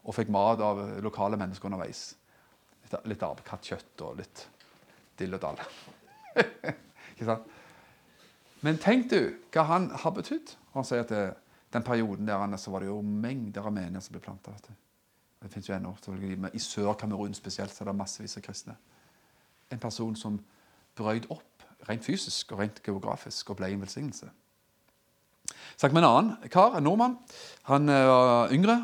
[0.04, 2.14] og fikk mat av lokale mennesker underveis.
[2.84, 4.46] Litt, litt apekattkjøtt og litt
[5.20, 5.62] dill og dall.
[7.14, 7.52] Ikke sant?
[8.64, 9.20] Men tenk du
[9.52, 10.56] hva han har betydd.
[10.74, 11.24] Han sier at det,
[11.76, 14.56] den perioden der så var det jo mengder av menigheter som ble planta.
[15.44, 15.96] Det finnes jo ennå.
[16.54, 18.78] I Sør-Kamerun spesielt så er det massevis av kristne.
[19.72, 20.40] En person som
[20.96, 24.30] brøyt opp rent fysisk og rent geografisk og ble en velsignelse.
[25.76, 27.18] Snakk med en annen kar, en nordmann.
[27.68, 28.78] Han eh, var yngre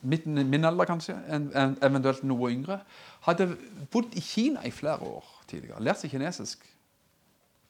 [0.00, 2.78] min, alder kanskje, en, en, eventuelt noe yngre,
[3.26, 3.48] hadde
[3.90, 5.82] bodd i Kina i flere år tidligere.
[5.82, 6.62] Lært seg kinesisk.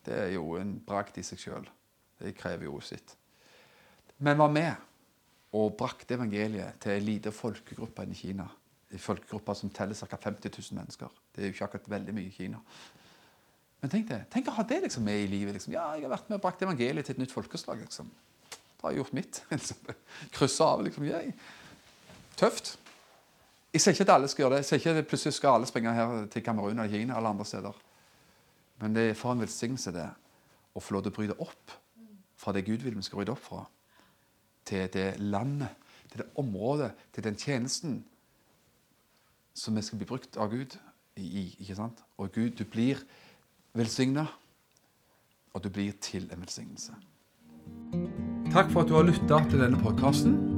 [0.05, 1.65] Det er jo en bragd i seg sjøl.
[2.19, 3.15] Det krever jo sitt.
[4.19, 4.87] Men var med
[5.57, 8.49] og brakte evangeliet til ei lita folkegruppe i Kina.
[8.93, 10.17] En folkegruppe som teller ca.
[10.17, 11.13] 50 000 mennesker.
[11.33, 12.61] Det er jo ikke akkurat veldig mye i Kina.
[13.81, 15.55] Men tenk det, tenk å ha det liksom med i livet.
[15.55, 15.73] Liksom.
[15.77, 17.81] Ja, jeg har vært med og brakt evangeliet til et nytt folkeslag.
[17.85, 18.11] Liksom.
[18.51, 19.41] Da har jeg gjort mitt.
[19.55, 19.93] Liksom.
[20.35, 20.83] Kryssa av.
[20.87, 21.35] liksom, jeg
[22.39, 22.77] tøft.
[23.73, 24.63] Jeg sier ikke at alle skal gjøre det.
[24.63, 27.47] Jeg sier ikke at plutselig skal alle springe her til Kamerun eller Kina eller andre
[27.47, 27.83] steder.
[28.81, 30.07] Men det er for en velsignelse det
[30.75, 31.75] å få lov til å bryte opp
[32.39, 33.65] fra det Gud vil vi skal rydde opp fra,
[34.69, 35.75] til det landet,
[36.11, 38.05] til det området, til den tjenesten
[39.59, 40.79] som vi skal bli brukt av Gud
[41.17, 41.49] i.
[41.59, 42.05] ikke sant?
[42.17, 43.03] Og Gud, du blir
[43.75, 44.29] velsigna,
[45.53, 46.95] og du blir til en velsignelse.
[48.53, 50.58] Takk for at du har lytta til denne podkasten.